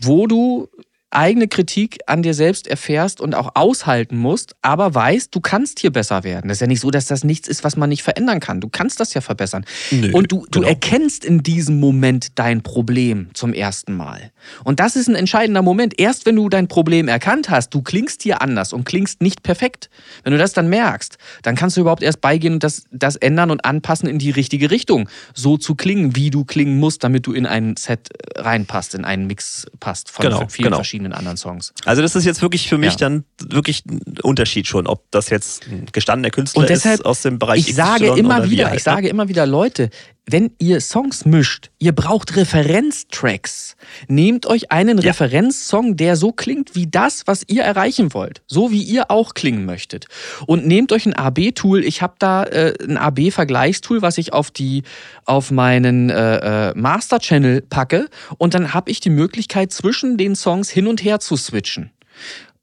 [0.00, 0.68] wo du
[1.10, 5.90] eigene Kritik an dir selbst erfährst und auch aushalten musst, aber weißt, du kannst hier
[5.90, 6.48] besser werden.
[6.48, 8.60] Das ist ja nicht so, dass das nichts ist, was man nicht verändern kann.
[8.60, 9.64] Du kannst das ja verbessern.
[9.90, 10.68] Nö, und du, du genau.
[10.68, 14.32] erkennst in diesem Moment dein Problem zum ersten Mal.
[14.64, 15.98] Und das ist ein entscheidender Moment.
[15.98, 19.88] Erst wenn du dein Problem erkannt hast, du klingst hier anders und klingst nicht perfekt.
[20.24, 23.50] Wenn du das dann merkst, dann kannst du überhaupt erst beigehen und das, das ändern
[23.50, 25.08] und anpassen in die richtige Richtung.
[25.34, 29.26] So zu klingen, wie du klingen musst, damit du in ein Set reinpasst, in einen
[29.26, 30.76] Mix passt von genau, vielen genau.
[30.76, 31.72] verschiedenen verschiedenen anderen Songs.
[31.84, 32.96] Also das ist jetzt wirklich für mich ja.
[32.96, 37.22] dann wirklich ein Unterschied schon, ob das jetzt ein gestandener Künstler und deshalb, ist aus
[37.22, 39.90] dem Bereich Ich sage immer wieder, ich sage immer wieder, Leute,
[40.30, 43.76] wenn ihr Songs mischt, ihr braucht Referenztracks.
[44.08, 45.08] Nehmt euch einen ja.
[45.08, 48.42] Referenzsong, der so klingt wie das, was ihr erreichen wollt.
[48.46, 50.06] So wie ihr auch klingen möchtet.
[50.46, 51.82] Und nehmt euch ein AB-Tool.
[51.84, 54.82] Ich habe da äh, ein AB-Vergleichstool, was ich auf, die,
[55.24, 58.08] auf meinen äh, äh, Master-Channel packe.
[58.36, 61.90] Und dann habe ich die Möglichkeit, zwischen den Songs hin und her zu switchen.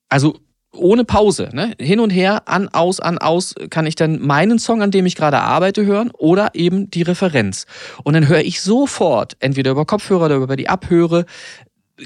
[0.10, 0.40] Also
[0.76, 1.74] ohne Pause, ne?
[1.80, 5.16] hin und her, an, aus, an, aus, kann ich dann meinen Song, an dem ich
[5.16, 7.66] gerade arbeite, hören oder eben die Referenz.
[8.04, 11.26] Und dann höre ich sofort, entweder über Kopfhörer oder über die Abhöre,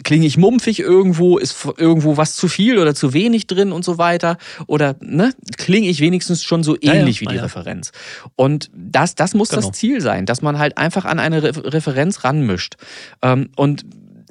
[0.03, 3.97] klinge ich mumpfig irgendwo, ist irgendwo was zu viel oder zu wenig drin und so
[3.97, 4.37] weiter.
[4.67, 7.43] Oder ne, klinge ich wenigstens schon so ähnlich ja, ja, wie die ja.
[7.43, 7.91] Referenz.
[8.35, 9.61] Und das, das muss genau.
[9.61, 12.75] das Ziel sein, dass man halt einfach an eine Re Referenz ranmischt.
[13.21, 13.85] Ähm, und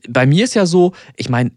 [0.09, 1.51] bei mir ist ja so, ich meine,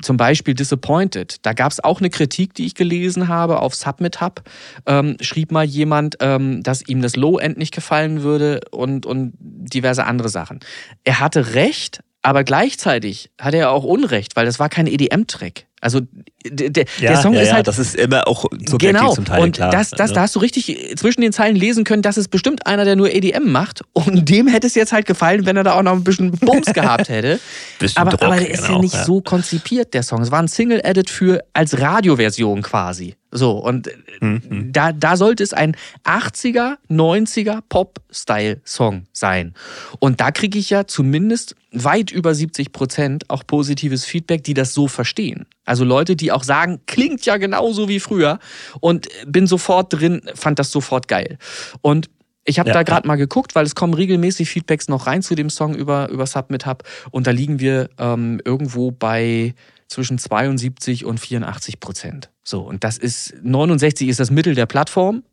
[0.00, 1.36] zum Beispiel Disappointed.
[1.42, 4.42] Da gab es auch eine Kritik, die ich gelesen habe auf Submit Hub.
[4.86, 10.04] Ähm, schrieb mal jemand, ähm, dass ihm das Low-End nicht gefallen würde und, und diverse
[10.04, 10.60] andere Sachen.
[11.04, 15.66] Er hatte recht, aber gleichzeitig hatte er auch Unrecht, weil das war kein EDM-Track.
[15.80, 16.00] Also
[16.44, 17.66] der, der ja, Song ja, ist halt.
[17.66, 19.14] das ist immer auch subjektiv genau.
[19.14, 19.42] zum Teil.
[19.42, 20.14] Und klar, das, das, ne?
[20.14, 23.12] da hast du richtig zwischen den Zeilen lesen können, dass es bestimmt einer, der nur
[23.12, 23.82] EDM macht.
[23.92, 26.72] Und dem hätte es jetzt halt gefallen, wenn er da auch noch ein bisschen Bums
[26.72, 27.40] gehabt hätte.
[27.94, 29.04] aber, Druck, aber der ist genau, ja nicht ja.
[29.04, 30.22] so konzipiert, der Song.
[30.22, 33.14] Es war ein Single-Edit für als Radioversion quasi.
[33.30, 34.72] So, und mhm.
[34.72, 39.52] da, da sollte es ein 80er, 90er Pop-Style-Song sein.
[39.98, 41.54] Und da kriege ich ja zumindest
[41.84, 45.46] weit über 70 Prozent auch positives Feedback, die das so verstehen.
[45.64, 48.38] Also Leute, die auch sagen, klingt ja genauso wie früher
[48.80, 51.38] und bin sofort drin, fand das sofort geil.
[51.82, 52.08] Und
[52.44, 55.34] ich habe ja, da gerade mal geguckt, weil es kommen regelmäßig Feedbacks noch rein zu
[55.34, 59.54] dem Song über, über Submit Hub und da liegen wir ähm, irgendwo bei
[59.88, 62.30] zwischen 72 und 84 Prozent.
[62.44, 65.24] So, und das ist 69 ist das Mittel der Plattform.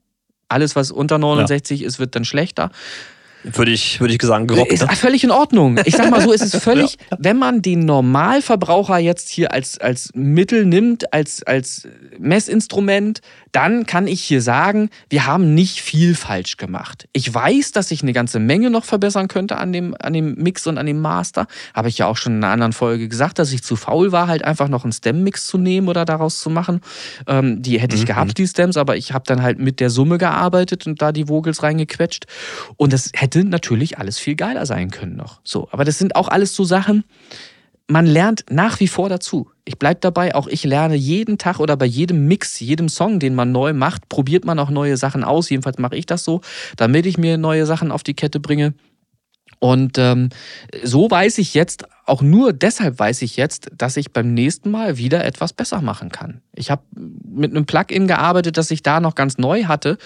[0.47, 1.87] Alles, was unter 69 ja.
[1.87, 2.71] ist, wird dann schlechter.
[3.43, 4.71] Würde ich, würde ich sagen, gerockt.
[4.71, 4.95] Ist ne?
[4.95, 5.79] völlig in Ordnung.
[5.85, 7.17] Ich sag mal so, ist es völlig, ja.
[7.19, 11.87] wenn man den Normalverbraucher jetzt hier als, als Mittel nimmt, als, als
[12.17, 13.21] Messinstrument,
[13.51, 17.07] dann kann ich hier sagen, wir haben nicht viel falsch gemacht.
[17.11, 20.65] Ich weiß, dass ich eine ganze Menge noch verbessern könnte an dem, an dem Mix
[20.65, 21.47] und an dem Master.
[21.73, 24.27] Habe ich ja auch schon in einer anderen Folge gesagt, dass ich zu faul war,
[24.27, 26.81] halt einfach noch einen Stem-Mix zu nehmen oder daraus zu machen.
[27.27, 28.07] Ähm, die hätte ich mhm.
[28.07, 31.25] gehabt, die Stems, aber ich habe dann halt mit der Summe gearbeitet und da die
[31.25, 32.25] Vogels reingequetscht.
[32.77, 35.41] Und das hätte natürlich alles viel geiler sein können noch.
[35.43, 37.03] So, aber das sind auch alles so Sachen,
[37.87, 39.49] man lernt nach wie vor dazu.
[39.65, 43.35] Ich bleibe dabei, auch ich lerne jeden Tag oder bei jedem Mix, jedem Song, den
[43.35, 45.49] man neu macht, probiert man auch neue Sachen aus.
[45.49, 46.41] Jedenfalls mache ich das so,
[46.77, 48.73] damit ich mir neue Sachen auf die Kette bringe.
[49.63, 50.27] Und ähm,
[50.83, 54.97] so weiß ich jetzt, auch nur deshalb weiß ich jetzt, dass ich beim nächsten Mal
[54.97, 56.41] wieder etwas besser machen kann.
[56.53, 59.97] Ich habe mit einem Plugin gearbeitet, das ich da noch ganz neu hatte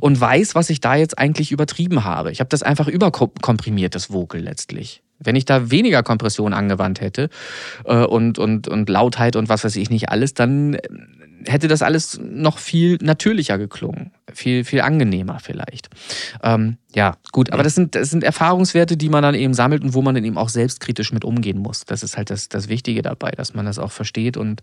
[0.00, 2.30] und weiß, was ich da jetzt eigentlich übertrieben habe.
[2.30, 5.02] Ich habe das einfach überkomprimiert, das Vocal letztlich.
[5.18, 7.30] Wenn ich da weniger Kompression angewandt hätte
[7.86, 10.76] äh, und, und, und Lautheit und was weiß ich nicht alles, dann
[11.46, 15.88] hätte das alles noch viel natürlicher geklungen, viel, viel angenehmer vielleicht.
[16.42, 19.94] Ähm, ja, gut, aber das sind, das sind Erfahrungswerte, die man dann eben sammelt und
[19.94, 21.84] wo man dann eben auch selbstkritisch mit umgehen muss.
[21.84, 24.62] Das ist halt das, das Wichtige dabei, dass man das auch versteht und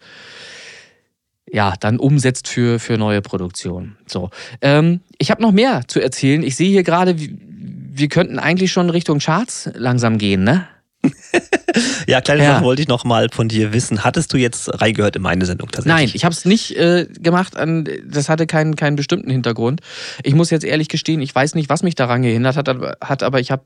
[1.52, 3.98] ja, dann umsetzt für, für neue Produktionen.
[4.08, 4.30] So.
[4.62, 6.42] Ähm, ich habe noch mehr zu erzählen.
[6.42, 10.68] Ich sehe hier gerade, wir könnten eigentlich schon Richtung Charts langsam gehen, ne?
[12.07, 12.53] ja, kleine ja.
[12.53, 14.03] Sache wollte ich noch mal von dir wissen.
[14.03, 16.07] Hattest du jetzt reingehört in meine Sendung tatsächlich?
[16.07, 17.55] Nein, ich habe es nicht äh, gemacht.
[17.57, 19.82] An, das hatte keinen, keinen bestimmten Hintergrund.
[20.24, 22.69] Ich muss jetzt ehrlich gestehen, ich weiß nicht, was mich daran gehindert hat,
[23.01, 23.63] hat aber ich habe,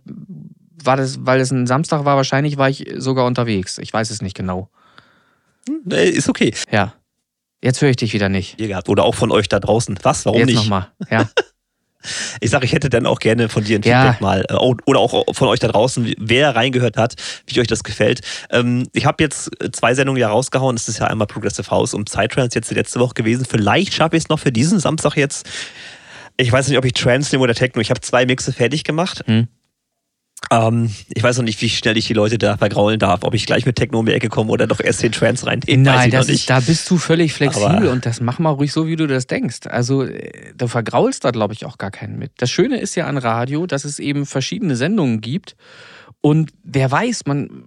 [0.84, 3.78] war das, weil es ein Samstag war, wahrscheinlich war ich sogar unterwegs.
[3.78, 4.70] Ich weiß es nicht genau.
[5.68, 6.54] Hm, ist okay.
[6.72, 6.94] Ja.
[7.62, 8.60] Jetzt höre ich dich wieder nicht.
[8.60, 8.88] Ihr gehabt.
[8.88, 9.98] Oder auch von euch da draußen.
[10.04, 10.26] Was?
[10.26, 10.58] Warum jetzt nicht?
[10.58, 10.90] Nochmal.
[11.10, 11.30] Ja.
[12.40, 14.04] Ich sage, ich hätte dann auch gerne von dir ein ja.
[14.04, 17.84] Feedback mal äh, oder auch von euch da draußen, wer reingehört hat, wie euch das
[17.84, 18.22] gefällt.
[18.52, 20.76] Ähm, ich habe jetzt zwei Sendungen ja rausgehauen.
[20.76, 23.46] Es ist ja einmal Progressive House und Psytrance jetzt die letzte Woche gewesen.
[23.50, 25.48] Vielleicht schaffe ich es noch für diesen Samstag jetzt.
[26.38, 27.82] Ich weiß nicht, ob ich Trance nehme oder Techno.
[27.82, 29.24] Ich habe zwei Mixe fertig gemacht.
[29.26, 29.48] Hm.
[30.52, 33.46] Ähm, ich weiß noch nicht, wie schnell ich die Leute da vergraulen darf, ob ich
[33.46, 35.82] gleich mit Techno um die Ecke komme oder doch erst den Trance reinnehmen.
[35.82, 38.88] Nein, das ist, da bist du völlig flexibel Aber und das mach mal ruhig so,
[38.88, 39.68] wie du das denkst.
[39.68, 42.32] Also äh, du vergraulst da, glaube ich, auch gar keinen mit.
[42.38, 45.56] Das Schöne ist ja an Radio, dass es eben verschiedene Sendungen gibt
[46.22, 47.64] und wer weiß, man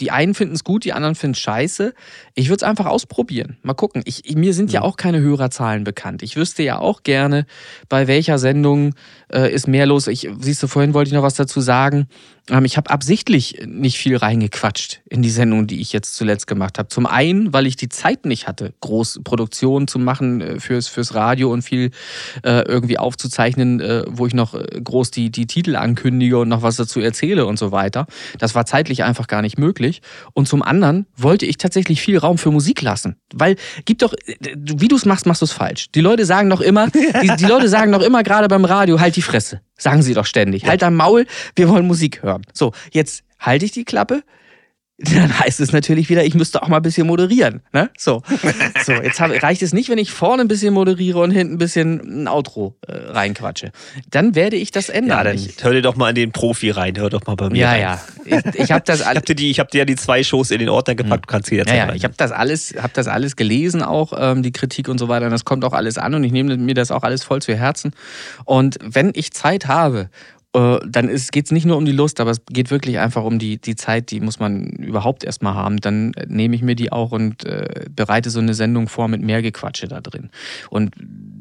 [0.00, 1.94] die einen finden es gut, die anderen finden es scheiße.
[2.34, 3.58] Ich würde es einfach ausprobieren.
[3.62, 4.02] Mal gucken.
[4.04, 6.22] Ich, mir sind ja auch keine Hörerzahlen bekannt.
[6.22, 7.46] Ich wüsste ja auch gerne,
[7.88, 8.94] bei welcher Sendung
[9.32, 10.08] äh, ist mehr los.
[10.08, 12.08] Ich, siehst du, vorhin wollte ich noch was dazu sagen.
[12.50, 16.78] Ähm, ich habe absichtlich nicht viel reingequatscht in die Sendung, die ich jetzt zuletzt gemacht
[16.78, 16.88] habe.
[16.88, 21.14] Zum einen, weil ich die Zeit nicht hatte, groß Produktionen zu machen äh, fürs, fürs
[21.14, 21.90] Radio und viel
[22.42, 26.62] äh, irgendwie aufzuzeichnen, äh, wo ich noch äh, groß die, die Titel ankündige und noch
[26.62, 28.06] was dazu erzähle und so weiter.
[28.38, 30.02] Das war zeitlich einfach gar nicht möglich.
[30.34, 33.16] Und zum anderen wollte ich tatsächlich viel Raum für Musik lassen.
[33.32, 35.90] Weil, gibt doch, äh, wie du es machst, machst du es falsch.
[35.94, 39.16] Die Leute sagen doch immer, die, die Leute sagen doch immer gerade beim Radio, halt
[39.16, 39.60] die Fresse.
[39.84, 40.62] Sagen sie doch ständig.
[40.62, 40.70] Ja.
[40.70, 41.26] Halt dein Maul,
[41.56, 42.40] wir wollen Musik hören.
[42.54, 44.22] So, jetzt halte ich die Klappe,
[44.98, 47.62] dann heißt es natürlich wieder, ich müsste auch mal ein bisschen moderieren.
[47.72, 47.90] Ne?
[47.98, 48.22] So.
[48.84, 51.58] so, jetzt hab, reicht es nicht, wenn ich vorne ein bisschen moderiere und hinten ein
[51.58, 53.72] bisschen ein Outro äh, reinquatsche.
[54.10, 55.18] Dann werde ich das ändern.
[55.18, 57.58] Ja, dann hör dir doch mal an den Profi rein, hör doch mal bei mir.
[57.58, 57.80] Ja, rein.
[57.80, 58.00] ja.
[58.24, 59.24] Ich, ich habe das alles.
[59.28, 61.50] ich habe dir, hab dir ja die zwei Shows in den Ordner gepackt, du kannst
[61.50, 64.88] jederzeit ja, ja, Ich habe das alles, habe das alles gelesen, auch ähm, die Kritik
[64.88, 65.26] und so weiter.
[65.26, 67.52] Und das kommt auch alles an und ich nehme mir das auch alles voll zu
[67.56, 67.94] Herzen.
[68.44, 70.08] Und wenn ich Zeit habe
[70.54, 73.58] dann geht es nicht nur um die Lust, aber es geht wirklich einfach um die,
[73.58, 75.80] die Zeit, die muss man überhaupt erstmal haben.
[75.80, 79.42] Dann nehme ich mir die auch und äh, bereite so eine Sendung vor mit mehr
[79.42, 80.30] Gequatsche da drin.
[80.70, 80.94] Und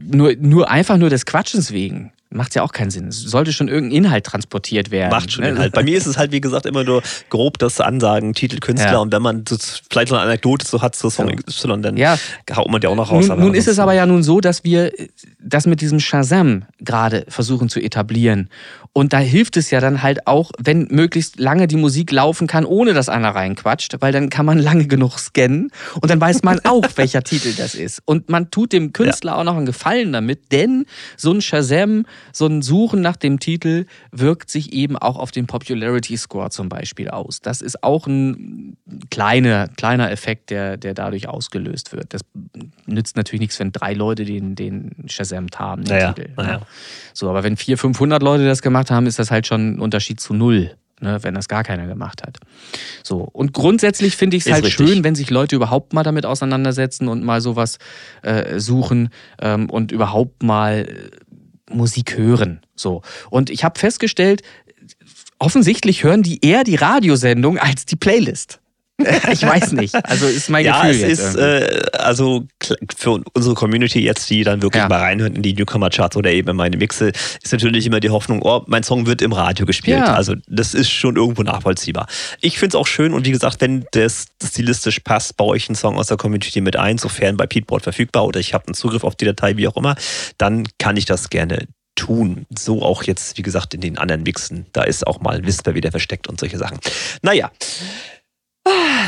[0.03, 3.07] nur, nur einfach nur des Quatschens wegen macht ja auch keinen Sinn.
[3.07, 5.11] Es sollte schon irgendein Inhalt transportiert werden.
[5.11, 5.51] Macht schon ne?
[5.51, 5.73] Inhalt.
[5.73, 8.93] Bei mir ist es halt, wie gesagt, immer nur grob das Ansagen, Titel, Künstler.
[8.93, 8.99] Ja.
[8.99, 9.45] Und wenn man
[9.89, 12.17] vielleicht noch eine Anekdote so hat zu Song Y, dann ja.
[12.55, 13.27] haut man die auch noch raus.
[13.27, 14.91] Nun, nun ist es aber ja nun so, dass wir
[15.39, 18.49] das mit diesem Shazam gerade versuchen zu etablieren.
[18.95, 22.63] Und da hilft es ja dann halt auch, wenn möglichst lange die Musik laufen kann,
[22.63, 26.59] ohne dass einer reinquatscht, weil dann kann man lange genug scannen und dann weiß man
[26.63, 28.03] auch, welcher Titel das ist.
[28.05, 29.37] Und man tut dem Künstler ja.
[29.39, 30.85] auch noch einen Gefallen damit, denn
[31.17, 35.47] so ein Shazam, so ein Suchen nach dem Titel wirkt sich eben auch auf den
[35.47, 37.41] Popularity Score zum Beispiel aus.
[37.41, 38.77] Das ist auch ein
[39.09, 42.13] kleiner, kleiner Effekt, der, der dadurch ausgelöst wird.
[42.13, 42.21] Das
[42.85, 46.29] nützt natürlich nichts, wenn drei Leute den, den Shazam haben, den naja, Titel.
[46.37, 46.61] Naja.
[47.13, 50.19] So, aber wenn 400, 500 Leute das gemacht haben, ist das halt schon ein Unterschied
[50.19, 50.75] zu null.
[51.01, 52.37] Ne, wenn das gar keiner gemacht hat.
[53.03, 53.27] So.
[53.33, 54.87] Und grundsätzlich finde ich es halt richtig.
[54.87, 57.77] schön, wenn sich Leute überhaupt mal damit auseinandersetzen und mal sowas
[58.21, 59.09] äh, suchen
[59.41, 62.61] ähm, und überhaupt mal äh, Musik hören.
[62.75, 63.01] So.
[63.29, 64.43] Und ich habe festgestellt,
[65.39, 68.61] offensichtlich hören die eher die Radiosendung als die Playlist.
[69.31, 69.95] ich weiß nicht.
[70.05, 71.01] Also ist mein ja, Gefühl.
[71.01, 72.45] Ja, es ist äh, also
[72.95, 74.89] für unsere Community jetzt, die dann wirklich ja.
[74.89, 78.41] mal reinhören in die Newcomer-Charts oder eben in meine Mixe, ist natürlich immer die Hoffnung,
[78.43, 79.97] oh, mein Song wird im Radio gespielt.
[79.97, 80.13] Ja.
[80.13, 82.07] Also das ist schon irgendwo nachvollziehbar.
[82.39, 85.75] Ich finde es auch schön und wie gesagt, wenn das stilistisch passt, baue ich einen
[85.75, 89.03] Song aus der Community mit ein, sofern bei Peatboard verfügbar oder ich habe einen Zugriff
[89.03, 89.95] auf die Datei, wie auch immer,
[90.37, 92.45] dann kann ich das gerne tun.
[92.57, 94.65] So auch jetzt, wie gesagt, in den anderen Mixen.
[94.73, 96.79] Da ist auch mal Whisper wieder versteckt und solche Sachen.
[97.21, 97.51] Naja.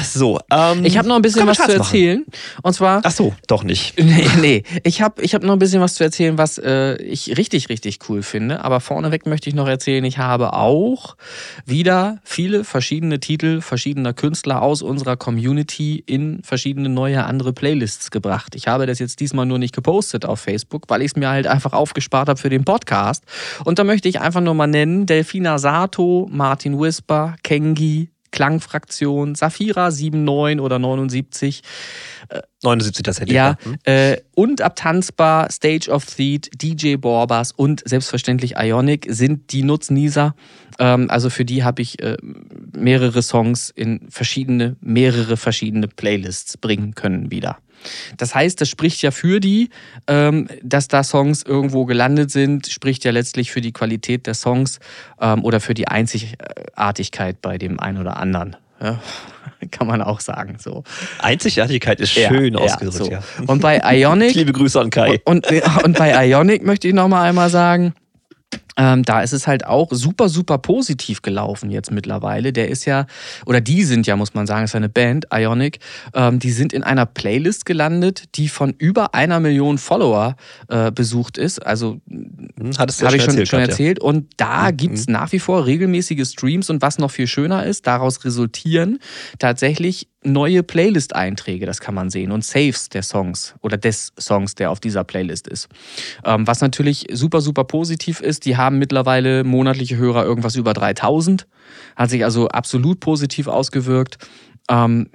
[0.03, 2.25] So, ähm, Ich habe noch ein bisschen was zu erzählen.
[2.61, 3.01] Und zwar.
[3.03, 3.95] Ach so, doch nicht.
[4.05, 4.63] Nee, nee.
[4.83, 7.99] Ich habe ich hab noch ein bisschen was zu erzählen, was äh, ich richtig, richtig
[8.07, 8.63] cool finde.
[8.63, 11.17] Aber vorneweg möchte ich noch erzählen, ich habe auch
[11.65, 18.55] wieder viele verschiedene Titel verschiedener Künstler aus unserer Community in verschiedene neue andere Playlists gebracht.
[18.55, 21.47] Ich habe das jetzt diesmal nur nicht gepostet auf Facebook, weil ich es mir halt
[21.47, 23.23] einfach aufgespart habe für den Podcast.
[23.63, 29.89] Und da möchte ich einfach nur mal nennen: Delfina Sato, Martin Whisper, Kengi, Klangfraktion, Safira
[29.89, 31.61] 79 oder 79.
[32.63, 33.35] 79 tatsächlich.
[33.35, 33.75] Ja, Hm.
[33.85, 40.35] äh, und Abtanzbar, Stage of Theat, DJ Borbas und selbstverständlich Ionic sind die Nutznießer.
[40.79, 42.17] Ähm, also für die habe ich äh,
[42.75, 47.57] mehrere Songs in verschiedene, mehrere verschiedene Playlists bringen können wieder.
[48.17, 49.69] Das heißt, das spricht ja für die,
[50.07, 54.79] ähm, dass da Songs irgendwo gelandet sind, spricht ja letztlich für die Qualität der Songs
[55.19, 58.55] ähm, oder für die Einzigartigkeit bei dem einen oder anderen.
[58.81, 58.99] Ja,
[59.71, 60.57] kann man auch sagen.
[60.59, 60.83] So.
[61.19, 63.09] Einzigartigkeit ist Ja, schön ja, ausgedrückt, so.
[63.11, 63.21] ja.
[63.47, 65.21] Und bei Ionic Liebe Grüße an Kai.
[65.25, 65.47] und,
[65.83, 67.93] und bei Ionic möchte ich nochmal einmal sagen,
[68.77, 72.51] ähm, da ist es halt auch super, super positiv gelaufen jetzt mittlerweile.
[72.53, 73.05] Der ist ja,
[73.45, 75.79] oder die sind ja, muss man sagen, ist ja eine Band, Ionic,
[76.13, 80.35] ähm, die sind in einer Playlist gelandet, die von über einer Million Follower
[80.69, 81.65] äh, besucht ist.
[81.65, 83.99] Also Hm, Hattest du ja habe ich schon, erzählt schon erzählt.
[83.99, 84.77] Und da Mhm.
[84.77, 88.99] gibt es nach wie vor regelmäßige Streams und was noch viel schöner ist, daraus resultieren
[89.39, 94.71] tatsächlich neue Playlist-Einträge, das kann man sehen, und Saves der Songs oder des Songs, der
[94.71, 95.67] auf dieser Playlist ist.
[96.23, 101.47] Ähm, was natürlich super, super positiv ist, die haben mittlerweile monatliche Hörer irgendwas über 3000,
[101.95, 104.17] hat sich also absolut positiv ausgewirkt.
[104.69, 105.09] Ähm,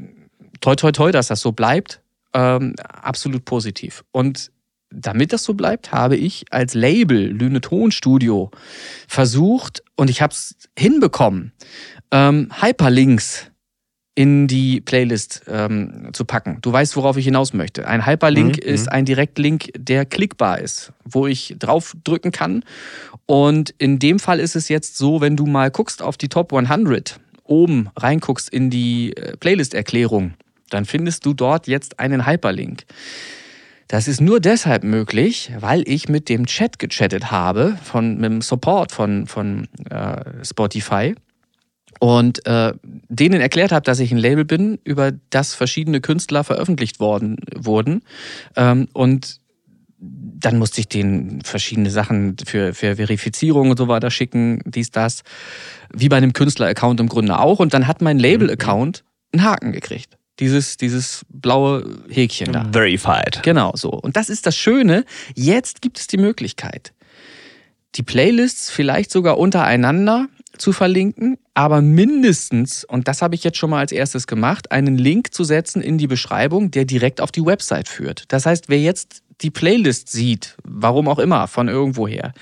[0.60, 2.00] toi, toi, toi, dass das so bleibt.
[2.32, 4.04] Ähm, absolut positiv.
[4.12, 4.50] Und
[4.90, 8.50] damit das so bleibt, habe ich als Label Lüne Tonstudio
[9.06, 11.52] versucht und ich habe es hinbekommen,
[12.10, 13.49] ähm, Hyperlinks
[14.20, 16.58] in die Playlist ähm, zu packen.
[16.60, 17.88] Du weißt, worauf ich hinaus möchte.
[17.88, 22.62] Ein Hyperlink Mhm, ist ein Direktlink, der klickbar ist, wo ich draufdrücken kann.
[23.24, 26.52] Und in dem Fall ist es jetzt so, wenn du mal guckst auf die Top
[26.52, 30.34] 100, oben reinguckst in die äh, Playlist-Erklärung,
[30.68, 32.84] dann findest du dort jetzt einen Hyperlink.
[33.88, 38.42] Das ist nur deshalb möglich, weil ich mit dem Chat gechattet habe, von, mit dem
[38.42, 41.14] Support von, von äh, Spotify
[41.98, 42.72] und äh,
[43.08, 48.02] denen erklärt habe, dass ich ein Label bin, über das verschiedene Künstler veröffentlicht worden wurden.
[48.56, 49.40] Ähm, und
[50.00, 55.22] dann musste ich denen verschiedene Sachen für, für Verifizierung und so weiter schicken, dies, das.
[55.92, 57.58] Wie bei einem Künstler-Account im Grunde auch.
[57.58, 60.16] Und dann hat mein Label-Account einen Haken gekriegt.
[60.38, 62.66] Dieses, dieses blaue Häkchen da.
[62.72, 63.42] Verified.
[63.42, 63.90] Genau so.
[63.90, 65.04] Und das ist das Schöne.
[65.34, 66.94] Jetzt gibt es die Möglichkeit,
[67.96, 73.68] die Playlists vielleicht sogar untereinander zu verlinken, aber mindestens, und das habe ich jetzt schon
[73.68, 77.44] mal als erstes gemacht, einen Link zu setzen in die Beschreibung, der direkt auf die
[77.44, 78.24] Website führt.
[78.28, 82.32] Das heißt, wer jetzt die Playlist sieht, warum auch immer, von irgendwoher,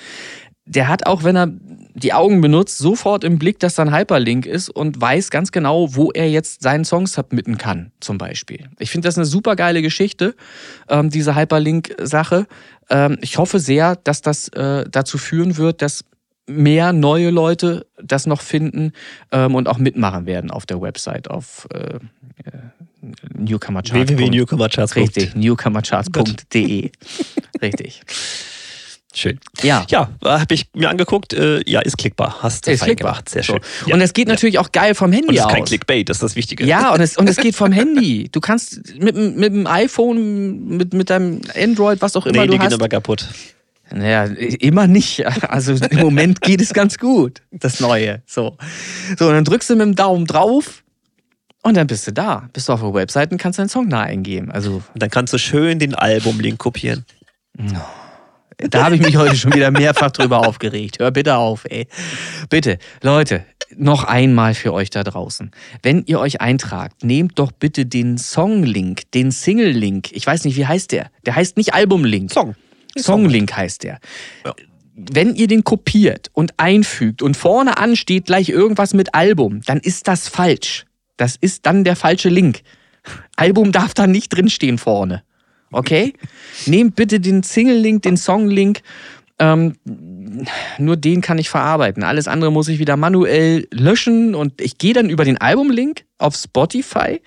[0.66, 1.48] der hat auch, wenn er
[1.94, 5.96] die Augen benutzt, sofort im Blick, dass da ein Hyperlink ist und weiß ganz genau,
[5.96, 8.68] wo er jetzt seinen Song submitten kann, zum Beispiel.
[8.78, 10.36] Ich finde das eine super geile Geschichte,
[10.88, 12.46] ähm, diese Hyperlink-Sache.
[12.88, 16.04] Ähm, ich hoffe sehr, dass das äh, dazu führen wird, dass
[16.48, 18.92] mehr neue Leute das noch finden
[19.30, 21.98] ähm, und auch mitmachen werden auf der Website, auf äh, äh,
[23.36, 24.10] Newcomercharts.
[24.10, 24.96] www.newcomercharts.
[24.96, 26.90] Richtig, newcomercharts.de.
[27.62, 28.00] Richtig.
[29.14, 29.40] Schön.
[29.62, 29.84] Ja.
[29.88, 31.32] Ja, habe ich mir angeguckt.
[31.32, 32.36] Äh, ja, ist klickbar.
[32.42, 33.12] Hast du Ist klickbar.
[33.12, 33.28] gemacht.
[33.28, 33.54] Sehr So.
[33.54, 33.62] schön.
[33.86, 33.94] Ja.
[33.94, 35.52] Und es geht natürlich auch geil vom Handy Und es ist aus.
[35.52, 36.64] kein Clickbait, das ist das Wichtige.
[36.66, 38.28] Ja, und es, und es geht vom Handy.
[38.30, 42.46] Du kannst mit, dem- mit dem iPhone, mit, mit deinem Android, was auch immer Nee,
[42.46, 42.74] du die gehen hast.
[42.74, 43.26] aber kaputt.
[43.90, 45.24] Naja, immer nicht.
[45.48, 48.22] Also im Moment geht es ganz gut, das Neue.
[48.26, 48.56] So.
[49.18, 50.84] So, und dann drückst du mit dem Daumen drauf
[51.62, 52.48] und dann bist du da.
[52.52, 54.50] Bist du auf der Website und kannst deinen Song da eingeben.
[54.50, 57.04] Also Und dann kannst du schön den Albumlink kopieren.
[58.58, 60.98] Da habe ich mich heute schon wieder mehrfach drüber aufgeregt.
[60.98, 61.86] Hör bitte auf, ey.
[62.50, 63.44] Bitte, Leute,
[63.76, 65.50] noch einmal für euch da draußen.
[65.82, 70.10] Wenn ihr euch eintragt, nehmt doch bitte den Songlink, den Single-Link.
[70.12, 71.10] Ich weiß nicht, wie heißt der?
[71.24, 72.32] Der heißt nicht Album-Link.
[72.32, 72.56] Song.
[72.98, 73.98] Songlink heißt der.
[74.44, 74.54] Ja.
[74.94, 79.78] Wenn ihr den kopiert und einfügt und vorne an steht gleich irgendwas mit Album, dann
[79.78, 80.86] ist das falsch.
[81.16, 82.62] Das ist dann der falsche Link.
[83.36, 85.22] Album darf da nicht drinstehen vorne.
[85.70, 86.14] Okay?
[86.66, 88.80] Nehmt bitte den Single-Link, den Song-Link.
[89.38, 89.76] Ähm,
[90.78, 92.02] nur den kann ich verarbeiten.
[92.02, 96.36] Alles andere muss ich wieder manuell löschen und ich gehe dann über den Album-Link auf
[96.36, 97.20] Spotify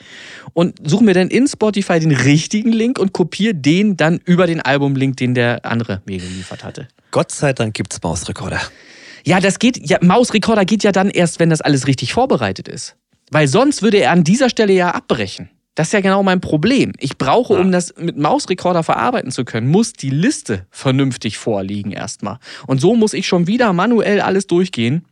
[0.54, 4.62] und suche mir dann in Spotify den richtigen Link und kopiere den dann über den
[4.62, 6.88] Album-Link, den der andere mir geliefert hatte.
[7.12, 8.62] Gott sei Dank gibt's Mausrekorder.
[9.24, 12.96] Ja, das geht, ja, Mausrekorder geht ja dann erst, wenn das alles richtig vorbereitet ist.
[13.30, 15.50] Weil sonst würde er an dieser Stelle ja abbrechen.
[15.76, 16.92] Das ist ja genau mein Problem.
[17.00, 22.40] Ich brauche, um das mit Mausrekorder verarbeiten zu können, muss die Liste vernünftig vorliegen erstmal.
[22.68, 25.06] Und so muss ich schon wieder manuell alles durchgehen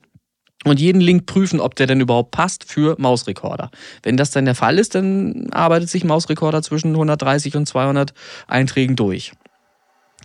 [0.65, 3.71] und jeden Link prüfen, ob der denn überhaupt passt für Mausrekorder.
[4.03, 8.13] Wenn das dann der Fall ist, dann arbeitet sich Mausrekorder zwischen 130 und 200
[8.47, 9.31] Einträgen durch.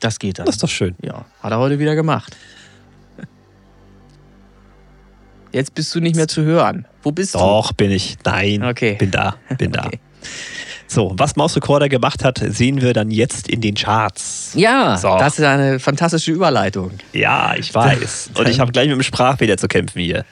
[0.01, 0.47] Das geht dann.
[0.47, 0.97] Das ist doch schön.
[1.01, 2.37] Ja, hat er heute wieder gemacht.
[5.53, 6.89] Jetzt bist du nicht mehr zu hören.
[7.05, 8.17] Wo bist Doch, bin ich.
[8.25, 8.65] Nein.
[8.65, 8.97] Okay.
[8.99, 9.37] Bin da.
[9.57, 9.85] Bin da.
[9.87, 10.01] Okay.
[10.87, 14.53] So, was Mausrekorder gemacht hat, sehen wir dann jetzt in den Charts.
[14.55, 15.17] Ja, So.
[15.19, 16.91] das ist eine fantastische Überleitung.
[17.13, 18.31] Ja, ich weiß.
[18.35, 20.25] Und ich habe gleich mit dem Sprachfehler zu kämpfen hier.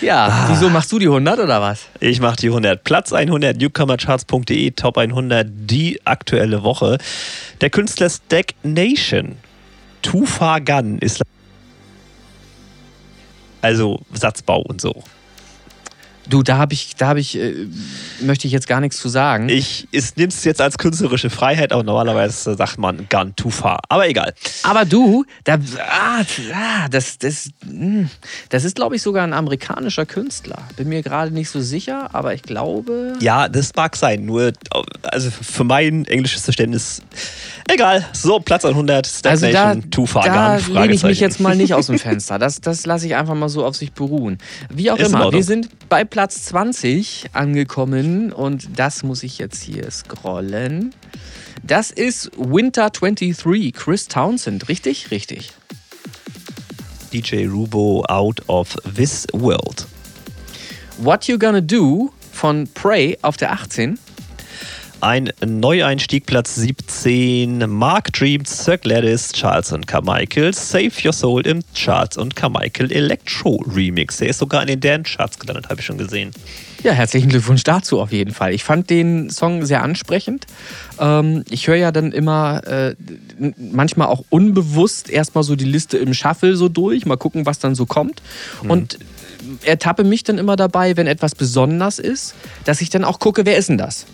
[0.00, 0.46] Ja, Ah.
[0.50, 1.86] wieso machst du die 100 oder was?
[1.98, 2.84] Ich mache die 100.
[2.84, 6.98] Platz 100, newcomercharts.de, Top 100, die aktuelle Woche.
[7.60, 9.36] Der Künstler Stack Nation.
[10.02, 11.22] Too Far Gun ist.
[13.60, 15.02] Also Satzbau und so.
[16.28, 17.66] Du, da habe ich, da habe ich, äh,
[18.20, 19.48] möchte ich jetzt gar nichts zu sagen.
[19.48, 23.80] Ich nehme es jetzt als künstlerische Freiheit, aber normalerweise sagt man Gun Too Far.
[23.88, 24.34] Aber egal.
[24.62, 26.22] Aber du, da, ah,
[26.52, 28.10] ah, das, das, hm,
[28.50, 30.58] das ist, glaube ich, sogar ein amerikanischer Künstler.
[30.76, 33.14] Bin mir gerade nicht so sicher, aber ich glaube.
[33.20, 34.26] Ja, das mag sein.
[34.26, 34.52] Nur,
[35.04, 37.00] also für mein englisches Verständnis,
[37.68, 38.04] egal.
[38.12, 40.74] So, Platz 100, Stack Also da, Nation, Too Far da Gun.
[40.74, 42.38] lehne ich mich jetzt mal nicht aus dem Fenster.
[42.38, 44.36] Das, das lasse ich einfach mal so auf sich beruhen.
[44.68, 49.62] Wie auch Ist immer, wir sind bei Platz 20 angekommen und das muss ich jetzt
[49.62, 50.94] hier scrollen.
[51.62, 55.10] Das ist Winter 23, Chris Townsend, richtig?
[55.12, 55.52] Richtig.
[57.12, 59.86] DJ Rubo Out of This World.
[60.96, 63.98] What You Gonna Do von Prey auf der 18.
[65.00, 67.70] Ein Neueinstieg, Platz 17.
[67.70, 70.52] Mark Dream, Sir Gladys, Charles und Carmichael.
[70.52, 74.16] Save Your Soul im Charles und Carmichael Electro Remix.
[74.16, 76.32] Der ist sogar in den Dance-Charts gelandet, habe ich schon gesehen.
[76.82, 78.52] Ja, herzlichen Glückwunsch dazu auf jeden Fall.
[78.52, 80.46] Ich fand den Song sehr ansprechend.
[80.98, 82.96] Ähm, ich höre ja dann immer äh,
[83.56, 87.76] manchmal auch unbewusst erstmal so die Liste im Shuffle so durch, mal gucken, was dann
[87.76, 88.20] so kommt.
[88.66, 88.98] Und
[89.64, 92.34] ertappe mich dann immer dabei, wenn etwas besonders ist,
[92.64, 94.04] dass ich dann auch gucke, wer ist denn das?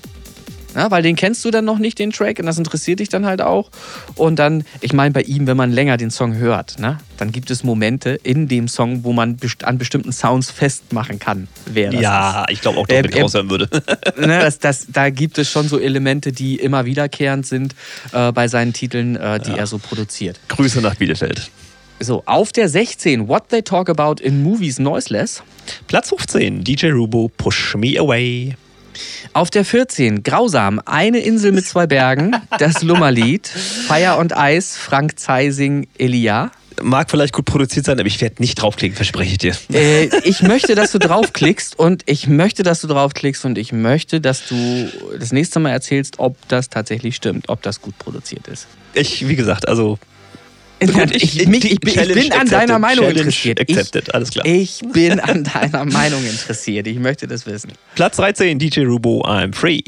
[0.74, 3.26] Ja, weil den kennst du dann noch nicht, den Track, und das interessiert dich dann
[3.26, 3.70] halt auch.
[4.16, 7.50] Und dann, ich meine, bei ihm, wenn man länger den Song hört, ne, dann gibt
[7.50, 11.94] es Momente in dem Song, wo man best an bestimmten Sounds festmachen kann, wer das
[11.94, 12.02] ist.
[12.02, 13.68] ja, ich glaube auch, dass ich er- raushören würde.
[14.18, 17.74] ne, das, das, da gibt es schon so Elemente, die immer wiederkehrend sind
[18.12, 20.40] äh, bei seinen Titeln, äh, die er so produziert.
[20.48, 21.50] Grüße nach Bielefeld.
[22.00, 25.42] So, auf der 16, What They Talk About in Movies Noiseless.
[25.86, 26.64] Platz 15.
[26.64, 28.56] DJ Rubo, Push Me Away.
[29.32, 35.18] Auf der 14, Grausam, eine Insel mit zwei Bergen, das Lummerlied, Feier und Eis, Frank
[35.18, 36.52] Zeising, Elia.
[36.82, 39.54] Mag vielleicht gut produziert sein, aber ich werde nicht draufklicken, verspreche ich dir.
[39.72, 44.20] Äh, ich möchte, dass du draufklickst und ich möchte, dass du draufklickst und ich möchte,
[44.20, 44.88] dass du
[45.18, 48.66] das nächste Mal erzählst, ob das tatsächlich stimmt, ob das gut produziert ist.
[48.94, 49.98] Ich, wie gesagt, also.
[50.84, 52.52] Ich, Gut, ich, ich, bin- ich Challenge bin an accepted.
[52.52, 53.60] deiner Meinung Challenge interessiert.
[53.60, 54.46] Accepted, alles klar.
[54.46, 56.86] Ich, ich bin an deiner Meinung interessiert.
[56.86, 57.72] Ich möchte das wissen.
[57.94, 59.80] Platz 13, DJ Rubo, I'm Free.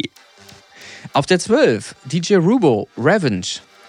[1.12, 3.46] Auf der 12, DJ Rubo, Revenge.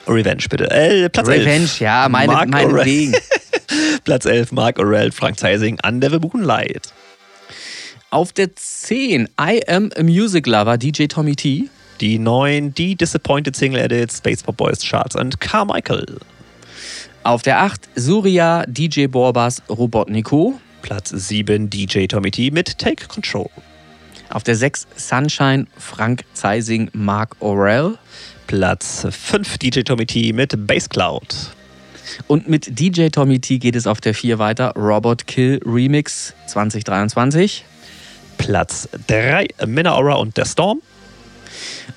[0.08, 0.70] Revenge, bitte.
[0.72, 1.42] Äh, Platz 11.
[1.46, 3.14] Revenge, ja, meine, Mark meinetwegen.
[4.06, 6.94] Platz 11, Mark Orell, Frank Zeising, Under the Moonlight.
[8.10, 11.70] Auf der 10, I Am a Music Lover, DJ Tommy T.
[12.00, 16.18] Die 9, die Disappointed Single Edits, Space Pop Boys Charts und Carmichael.
[17.24, 20.60] Auf der 8, Surya, DJ Borbas, Robotnico.
[20.82, 23.50] Platz 7, DJ Tommy T mit Take Control.
[24.30, 27.98] Auf der 6, Sunshine, Frank Zeising, Mark Orell.
[28.48, 31.36] Platz 5, DJ Tommy T mit Bass Cloud.
[32.28, 37.66] Und mit DJ Tommy T geht es auf der 4 weiter, Robot Kill Remix 2023.
[38.38, 40.82] Platz 3, Minna und der Storm.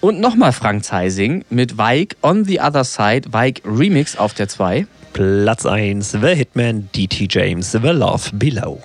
[0.01, 4.87] Und nochmal Frank Zeising mit Weig On the Other Side, Weig Remix auf der 2.
[5.13, 8.81] Platz 1, The Hitman, DT James, The Love Below.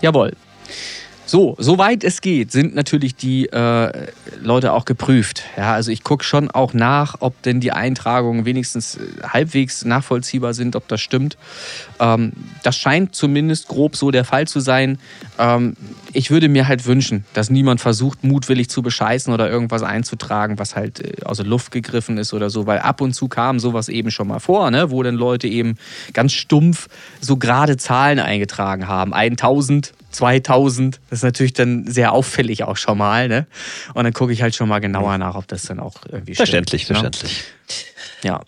[0.00, 0.32] Jawohl.
[1.28, 4.06] So, soweit es geht, sind natürlich die äh,
[4.40, 5.42] Leute auch geprüft.
[5.58, 10.54] Ja, also ich gucke schon auch nach, ob denn die Eintragungen wenigstens äh, halbwegs nachvollziehbar
[10.54, 11.36] sind, ob das stimmt.
[12.00, 14.98] Ähm, das scheint zumindest grob so der Fall zu sein.
[15.38, 15.76] Ähm,
[16.14, 20.76] ich würde mir halt wünschen, dass niemand versucht, mutwillig zu bescheißen oder irgendwas einzutragen, was
[20.76, 23.90] halt äh, aus der Luft gegriffen ist oder so, weil ab und zu kam sowas
[23.90, 24.90] eben schon mal vor, ne?
[24.90, 25.76] wo dann Leute eben
[26.14, 26.88] ganz stumpf
[27.20, 29.12] so gerade Zahlen eingetragen haben.
[29.12, 33.28] 1000, 2000, das ist natürlich dann sehr auffällig auch schon mal.
[33.28, 33.46] Ne?
[33.94, 36.36] Und dann gucke ich halt schon mal genauer nach, ob das dann auch irgendwie stimmt.
[36.36, 36.94] Verständlich, ne?
[36.94, 37.44] verständlich.
[38.22, 38.40] Ja.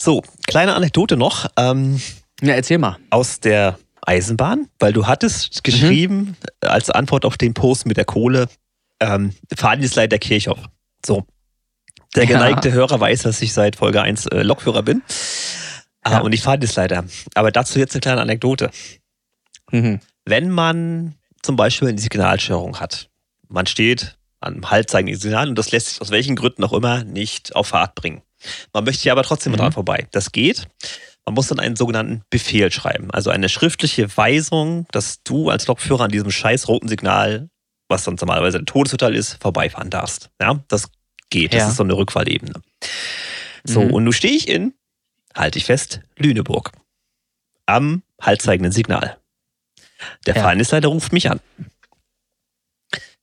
[0.00, 1.46] So, kleine Anekdote noch.
[1.56, 2.00] Ähm,
[2.40, 2.98] ja, erzähl mal.
[3.10, 6.68] aus der Eisenbahn, weil du hattest geschrieben mhm.
[6.68, 8.48] als Antwort auf den Post mit der Kohle,
[9.00, 10.58] ähm, Fahrdienstleiter Kirchhoff.
[11.04, 11.24] So.
[12.14, 12.74] Der geneigte ja.
[12.74, 15.02] Hörer weiß, dass ich seit Folge 1 äh, Lokführer bin.
[16.02, 16.20] Ah, ja.
[16.20, 17.04] Und ich Fahrdienstleiter.
[17.34, 18.70] Aber dazu jetzt eine kleine Anekdote.
[19.70, 20.00] Mhm.
[20.24, 23.10] Wenn man zum Beispiel eine Signalstörung hat,
[23.48, 27.54] man steht am halbzeigenden Signal und das lässt sich aus welchen Gründen auch immer nicht
[27.54, 28.22] auf Fahrt bringen.
[28.72, 29.56] Man möchte ja aber trotzdem mhm.
[29.58, 30.06] dran vorbei.
[30.12, 30.68] Das geht.
[31.24, 36.04] Man muss dann einen sogenannten Befehl schreiben, also eine schriftliche Weisung, dass du als Lokführer
[36.04, 37.48] an diesem scheiß roten Signal,
[37.88, 40.30] was dann normalerweise ein Todesurteil ist, vorbeifahren darfst.
[40.38, 40.90] Ja, das
[41.30, 41.54] geht.
[41.54, 41.68] Das ja.
[41.70, 42.60] ist so eine Rückfallebene.
[43.64, 43.94] So, mhm.
[43.94, 44.74] und nun stehe ich in,
[45.34, 46.72] halte ich fest, Lüneburg.
[47.64, 49.16] Am halbzeigenden Signal.
[50.26, 50.42] Der ja.
[50.42, 51.40] Vereinsleiter ruft mich an.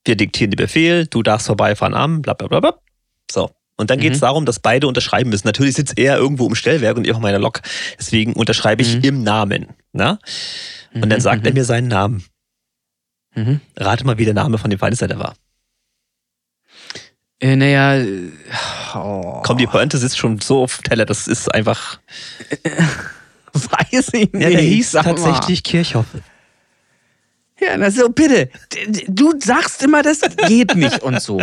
[0.06, 2.76] Wir diktieren den Befehl, du darfst vorbeifahren am, bla bla bla bla.
[3.30, 3.52] So.
[3.78, 4.26] Und dann geht es mhm.
[4.26, 5.48] darum, dass beide unterschreiben müssen.
[5.48, 7.62] Natürlich sitzt er irgendwo im Stellwerk und ich auf meiner Lok.
[7.98, 9.04] Deswegen unterschreibe ich mhm.
[9.04, 9.68] im Namen.
[9.92, 10.20] Na?
[10.94, 11.58] Und dann mhm, sagt er mhm.
[11.58, 12.24] mir seinen Namen.
[13.34, 13.60] Mhm.
[13.78, 15.34] Rate mal, wie der Name von dem Feindesleiter war.
[17.40, 18.06] Äh, naja.
[18.94, 19.42] Oh.
[19.44, 22.00] Komm, die Pointe sitzt schon so auf Teller, das ist einfach.
[23.54, 24.44] Weiß ich nicht.
[24.44, 26.06] Ja, der hieß tatsächlich Kirchhoff.
[27.62, 28.50] Ja, na so, bitte.
[29.08, 31.40] Du sagst immer, das geht nicht und so.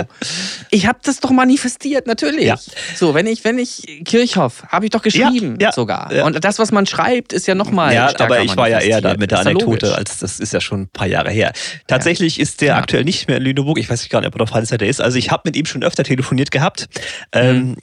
[0.70, 2.46] Ich habe das doch manifestiert, natürlich.
[2.46, 2.58] Ja.
[2.96, 6.12] So, wenn ich, wenn ich Kirchhoff, habe ich doch geschrieben ja, ja, sogar.
[6.12, 6.24] Ja.
[6.24, 7.94] Und das, was man schreibt, ist ja nochmal.
[7.94, 10.82] Ja, aber ich war ja eher da mit der Anekdote, als das ist ja schon
[10.82, 11.52] ein paar Jahre her.
[11.86, 13.78] Tatsächlich ist der aktuell nicht mehr in Lüneburg.
[13.78, 15.00] Ich weiß gar nicht, ob er noch Fallseiter ist.
[15.00, 16.88] Also ich habe mit ihm schon öfter telefoniert gehabt.
[17.32, 17.40] Mhm.
[17.40, 17.76] Ähm,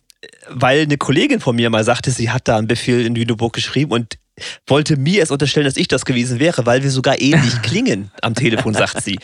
[0.49, 3.91] weil eine Kollegin von mir mal sagte, sie hat da einen Befehl in Lüneburg geschrieben
[3.91, 4.17] und
[4.67, 8.35] wollte mir es unterstellen, dass ich das gewesen wäre, weil wir sogar ähnlich klingen am
[8.35, 9.19] Telefon, sagt sie.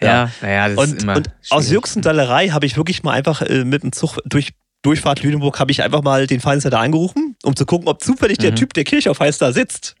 [0.00, 1.16] Ja, naja, das und, ist immer.
[1.16, 4.52] Und aus Juxendallerei habe ich wirklich mal einfach äh, mit dem Zug durch
[4.82, 8.42] Durchfahrt Lüneburg habe ich einfach mal den Feinster angerufen, um zu gucken, ob zufällig mhm.
[8.42, 9.96] der Typ, der Kirchhoff heißt, da sitzt.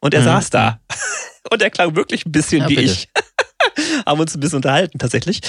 [0.00, 0.24] Und er mhm.
[0.24, 0.80] saß da.
[1.50, 2.92] Und er klang wirklich ein bisschen ja, wie bitte.
[2.92, 3.08] ich.
[4.06, 5.40] haben uns ein bisschen unterhalten tatsächlich.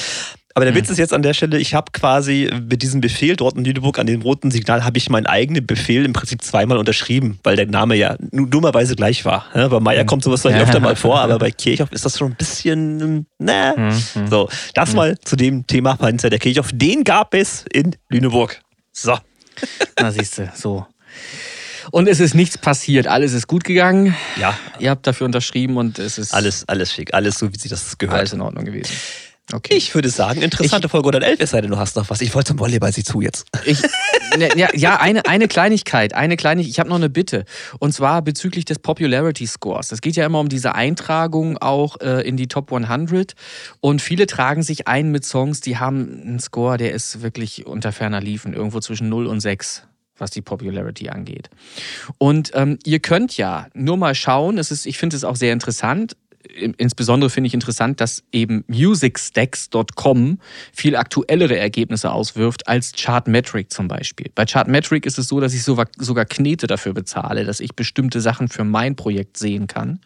[0.54, 0.94] Aber der Witz mhm.
[0.94, 4.08] ist jetzt an der Stelle, ich habe quasi mit diesem Befehl dort in Lüneburg an
[4.08, 7.96] dem roten Signal habe ich meinen eigenen Befehl im Prinzip zweimal unterschrieben, weil der Name
[7.96, 9.46] ja dummerweise gleich war.
[9.54, 10.08] Bei Meier mhm.
[10.08, 13.76] kommt sowas vielleicht öfter mal vor, aber bei Kirchhoff ist das schon ein bisschen, ne?
[13.78, 14.28] Mhm.
[14.28, 14.96] So, das mhm.
[14.96, 16.72] mal zu dem Thema Panzer der Kirchhoff.
[16.74, 18.62] Den gab es in Lüneburg.
[18.92, 19.18] So.
[20.00, 20.86] Na siehst du, so.
[21.92, 23.08] Und es ist nichts passiert.
[23.08, 24.16] Alles ist gut gegangen.
[24.38, 24.58] Ja.
[24.80, 26.34] Ihr habt dafür unterschrieben und es ist.
[26.34, 27.14] Alles, alles schick.
[27.14, 28.20] Alles so, wie sich das gehört.
[28.20, 28.94] Alles in Ordnung gewesen.
[29.54, 29.74] Okay.
[29.76, 32.22] Ich würde sagen, interessante ich, Folge 111, es sei denn, du hast noch was.
[32.22, 33.48] Ich wollte zum Volleyball, sieh zu jetzt.
[33.66, 33.82] Ich,
[34.38, 36.72] ne, ja, ja, eine, eine Kleinigkeit, eine Kleinigkeit.
[36.72, 37.44] Ich habe noch eine Bitte.
[37.80, 39.92] Und zwar bezüglich des Popularity Scores.
[39.92, 43.34] Es geht ja immer um diese Eintragung auch äh, in die Top 100.
[43.82, 47.92] Und viele tragen sich ein mit Songs, die haben einen Score, der ist wirklich unter
[47.92, 48.54] ferner Liefen.
[48.54, 49.84] Irgendwo zwischen 0 und 6
[50.22, 51.50] was die Popularity angeht.
[52.18, 55.52] Und ähm, ihr könnt ja nur mal schauen, es ist, ich finde es auch sehr
[55.52, 56.16] interessant,
[56.54, 60.40] insbesondere finde ich interessant, dass eben musicstacks.com
[60.74, 64.32] viel aktuellere Ergebnisse auswirft als Chartmetric zum Beispiel.
[64.36, 68.48] Bei Chartmetric ist es so, dass ich sogar Knete dafür bezahle, dass ich bestimmte Sachen
[68.48, 70.00] für mein Projekt sehen kann.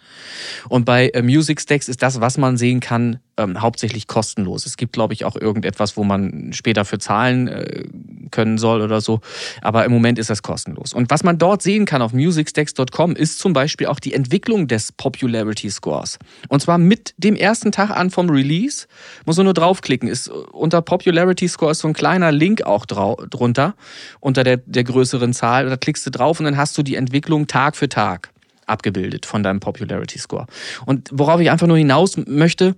[0.70, 4.66] Und bei äh, Musicstacks ist das, was man sehen kann, ähm, hauptsächlich kostenlos.
[4.66, 7.84] Es gibt, glaube ich, auch irgendetwas, wo man später für zahlen äh,
[8.32, 9.22] können soll oder so.
[9.62, 10.94] Aber im Moment ist das kostenlos.
[10.94, 14.92] Und was man dort sehen kann auf musicstacks.com ist zum Beispiel auch die Entwicklung des
[14.92, 16.18] Popularity Scores.
[16.50, 18.88] Und zwar mit dem ersten Tag an vom Release.
[19.26, 20.08] Muss man nur draufklicken.
[20.08, 23.76] Ist unter Popularity Score ist so ein kleiner Link auch drunter,
[24.20, 25.70] unter der, der größeren Zahl.
[25.70, 28.32] Da klickst du drauf und dann hast du die Entwicklung Tag für Tag
[28.68, 30.48] abgebildet von deinem Popularity Score.
[30.86, 32.76] Und worauf ich einfach nur hinaus möchte,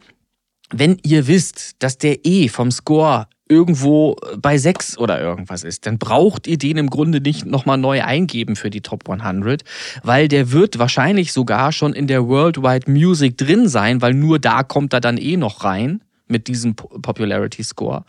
[0.69, 5.97] wenn ihr wisst, dass der E vom Score irgendwo bei 6 oder irgendwas ist, dann
[5.97, 9.63] braucht ihr den im Grunde nicht nochmal neu eingeben für die Top 100,
[10.03, 14.63] weil der wird wahrscheinlich sogar schon in der Worldwide Music drin sein, weil nur da
[14.63, 18.03] kommt er dann eh noch rein mit diesem Popularity Score.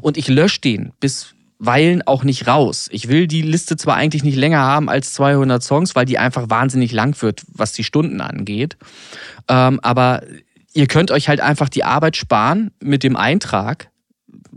[0.00, 2.88] Und ich lösche den bisweilen auch nicht raus.
[2.92, 6.50] Ich will die Liste zwar eigentlich nicht länger haben als 200 Songs, weil die einfach
[6.50, 8.76] wahnsinnig lang wird, was die Stunden angeht.
[9.48, 10.22] Ähm, aber
[10.74, 13.90] ihr könnt euch halt einfach die Arbeit sparen mit dem Eintrag.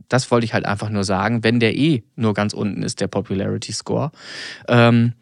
[0.09, 3.07] Das wollte ich halt einfach nur sagen, wenn der eh nur ganz unten ist, der
[3.07, 4.11] Popularity Score.
[4.68, 5.13] Ähm,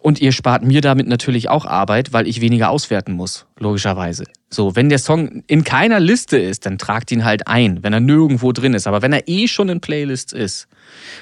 [0.00, 4.24] und ihr spart mir damit natürlich auch Arbeit, weil ich weniger auswerten muss, logischerweise.
[4.48, 8.00] So, wenn der Song in keiner Liste ist, dann tragt ihn halt ein, wenn er
[8.00, 8.86] nirgendwo drin ist.
[8.86, 10.68] Aber wenn er eh schon in Playlists ist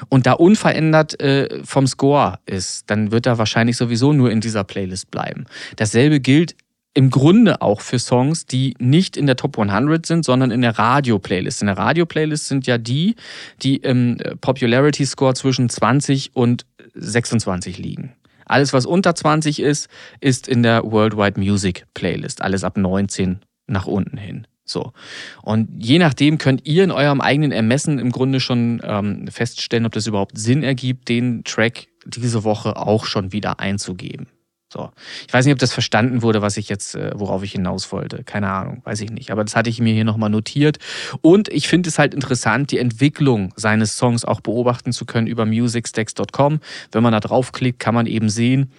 [0.09, 4.62] und da unverändert äh, vom Score ist, dann wird er wahrscheinlich sowieso nur in dieser
[4.62, 5.47] Playlist bleiben.
[5.76, 6.55] Dasselbe gilt
[6.97, 10.78] im Grunde auch für Songs, die nicht in der Top 100 sind, sondern in der
[10.78, 11.61] Radio-Playlist.
[11.61, 13.16] In der Radio-Playlist sind ja die,
[13.62, 18.14] die im Popularity-Score zwischen 20 und 26 liegen.
[18.47, 19.90] Alles, was unter 20 ist,
[20.20, 22.40] ist in der Worldwide Music Playlist.
[22.40, 24.47] Alles ab 19 nach unten hin.
[24.64, 24.94] So.
[25.42, 29.92] Und je nachdem könnt ihr in eurem eigenen Ermessen im Grunde schon ähm, feststellen, ob
[29.92, 34.28] das überhaupt Sinn ergibt, den Track diese Woche auch schon wieder einzugeben.
[34.72, 34.90] So.
[35.26, 38.24] Ich weiß nicht, ob das verstanden wurde, was ich jetzt, äh, worauf ich hinaus wollte.
[38.24, 39.30] Keine Ahnung, weiß ich nicht.
[39.30, 40.78] Aber das hatte ich mir hier nochmal notiert.
[41.20, 45.46] Und ich finde es halt interessant, die Entwicklung seines Songs auch beobachten zu können über
[45.46, 46.60] musicstacks.com.
[46.90, 48.72] Wenn man da draufklickt, kann man eben sehen,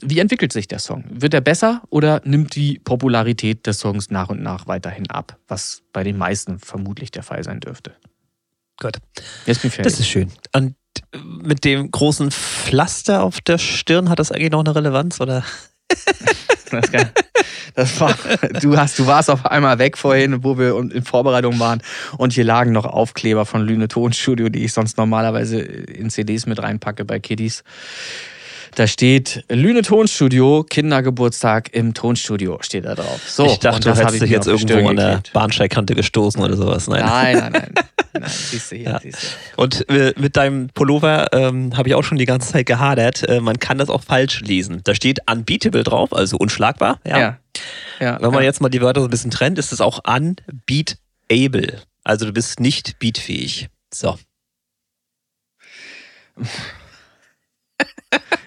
[0.00, 1.04] wie entwickelt sich der Song?
[1.10, 5.36] Wird er besser oder nimmt die Popularität des Songs nach und nach weiterhin ab?
[5.48, 7.94] Was bei den meisten vermutlich der Fall sein dürfte.
[8.80, 8.96] Gut.
[9.46, 9.92] Jetzt bin ich fertig.
[9.92, 10.30] Das ist schön.
[10.54, 10.74] Und
[11.42, 15.44] mit dem großen Pflaster auf der Stirn hat das eigentlich noch eine Relevanz oder?
[16.70, 16.88] Das,
[17.74, 18.14] das war,
[18.60, 21.82] du, hast, du warst auf einmal weg vorhin, wo wir in Vorbereitung waren
[22.16, 26.62] und hier lagen noch Aufkleber von Lüne Tonstudio, die ich sonst normalerweise in CDs mit
[26.62, 27.64] reinpacke bei Kiddies.
[28.74, 33.20] Da steht Lüne Tonstudio, Kindergeburtstag im Tonstudio, steht da drauf.
[33.26, 36.86] So, ich dachte, du hättest dich jetzt irgendwo an der Bahnsteigkante gestoßen oder sowas.
[36.86, 37.52] Nein, nein, nein.
[37.52, 37.72] nein.
[38.12, 39.00] nein siehst du hier, ja.
[39.00, 39.22] siehst
[39.56, 39.62] du.
[39.62, 43.28] Und äh, mit deinem Pullover ähm, habe ich auch schon die ganze Zeit gehadert.
[43.28, 44.82] Äh, man kann das auch falsch lesen.
[44.84, 47.00] Da steht unbeatable drauf, also unschlagbar.
[47.04, 47.18] Ja.
[47.18, 47.38] ja.
[47.98, 51.80] ja Wenn man jetzt mal die Wörter so ein bisschen trennt, ist es auch unbeatable.
[52.04, 53.68] Also du bist nicht beatfähig.
[53.92, 54.16] So.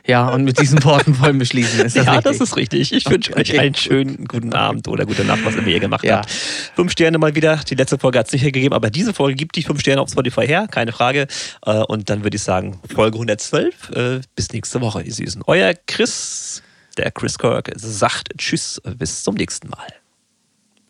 [0.05, 1.79] Ja, und mit diesen Worten wollen wir schließen.
[1.79, 2.37] Ist das ja, richtig?
[2.37, 2.91] das ist richtig.
[2.91, 3.41] Ich wünsche okay.
[3.41, 6.17] euch einen schönen guten Abend oder gute Nacht, was immer ihr gemacht ja.
[6.17, 6.29] habt.
[6.29, 7.55] Fünf Sterne mal wieder.
[7.69, 10.09] Die letzte Folge hat es sicher gegeben, aber diese Folge gibt die fünf Sterne auf
[10.09, 11.27] Spotify her, keine Frage.
[11.65, 13.91] Äh, und dann würde ich sagen, Folge 112.
[13.91, 15.43] Äh, bis nächste Woche, ihr Süßen.
[15.47, 16.61] Euer Chris,
[16.97, 19.87] der Chris Kirk, sagt Tschüss, bis zum nächsten Mal.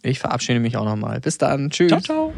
[0.02, 1.22] Ich verabschiede mich auch nochmal.
[1.22, 1.70] Bis dann.
[1.70, 1.90] Tschüss.
[1.90, 2.34] Ciao, ciao.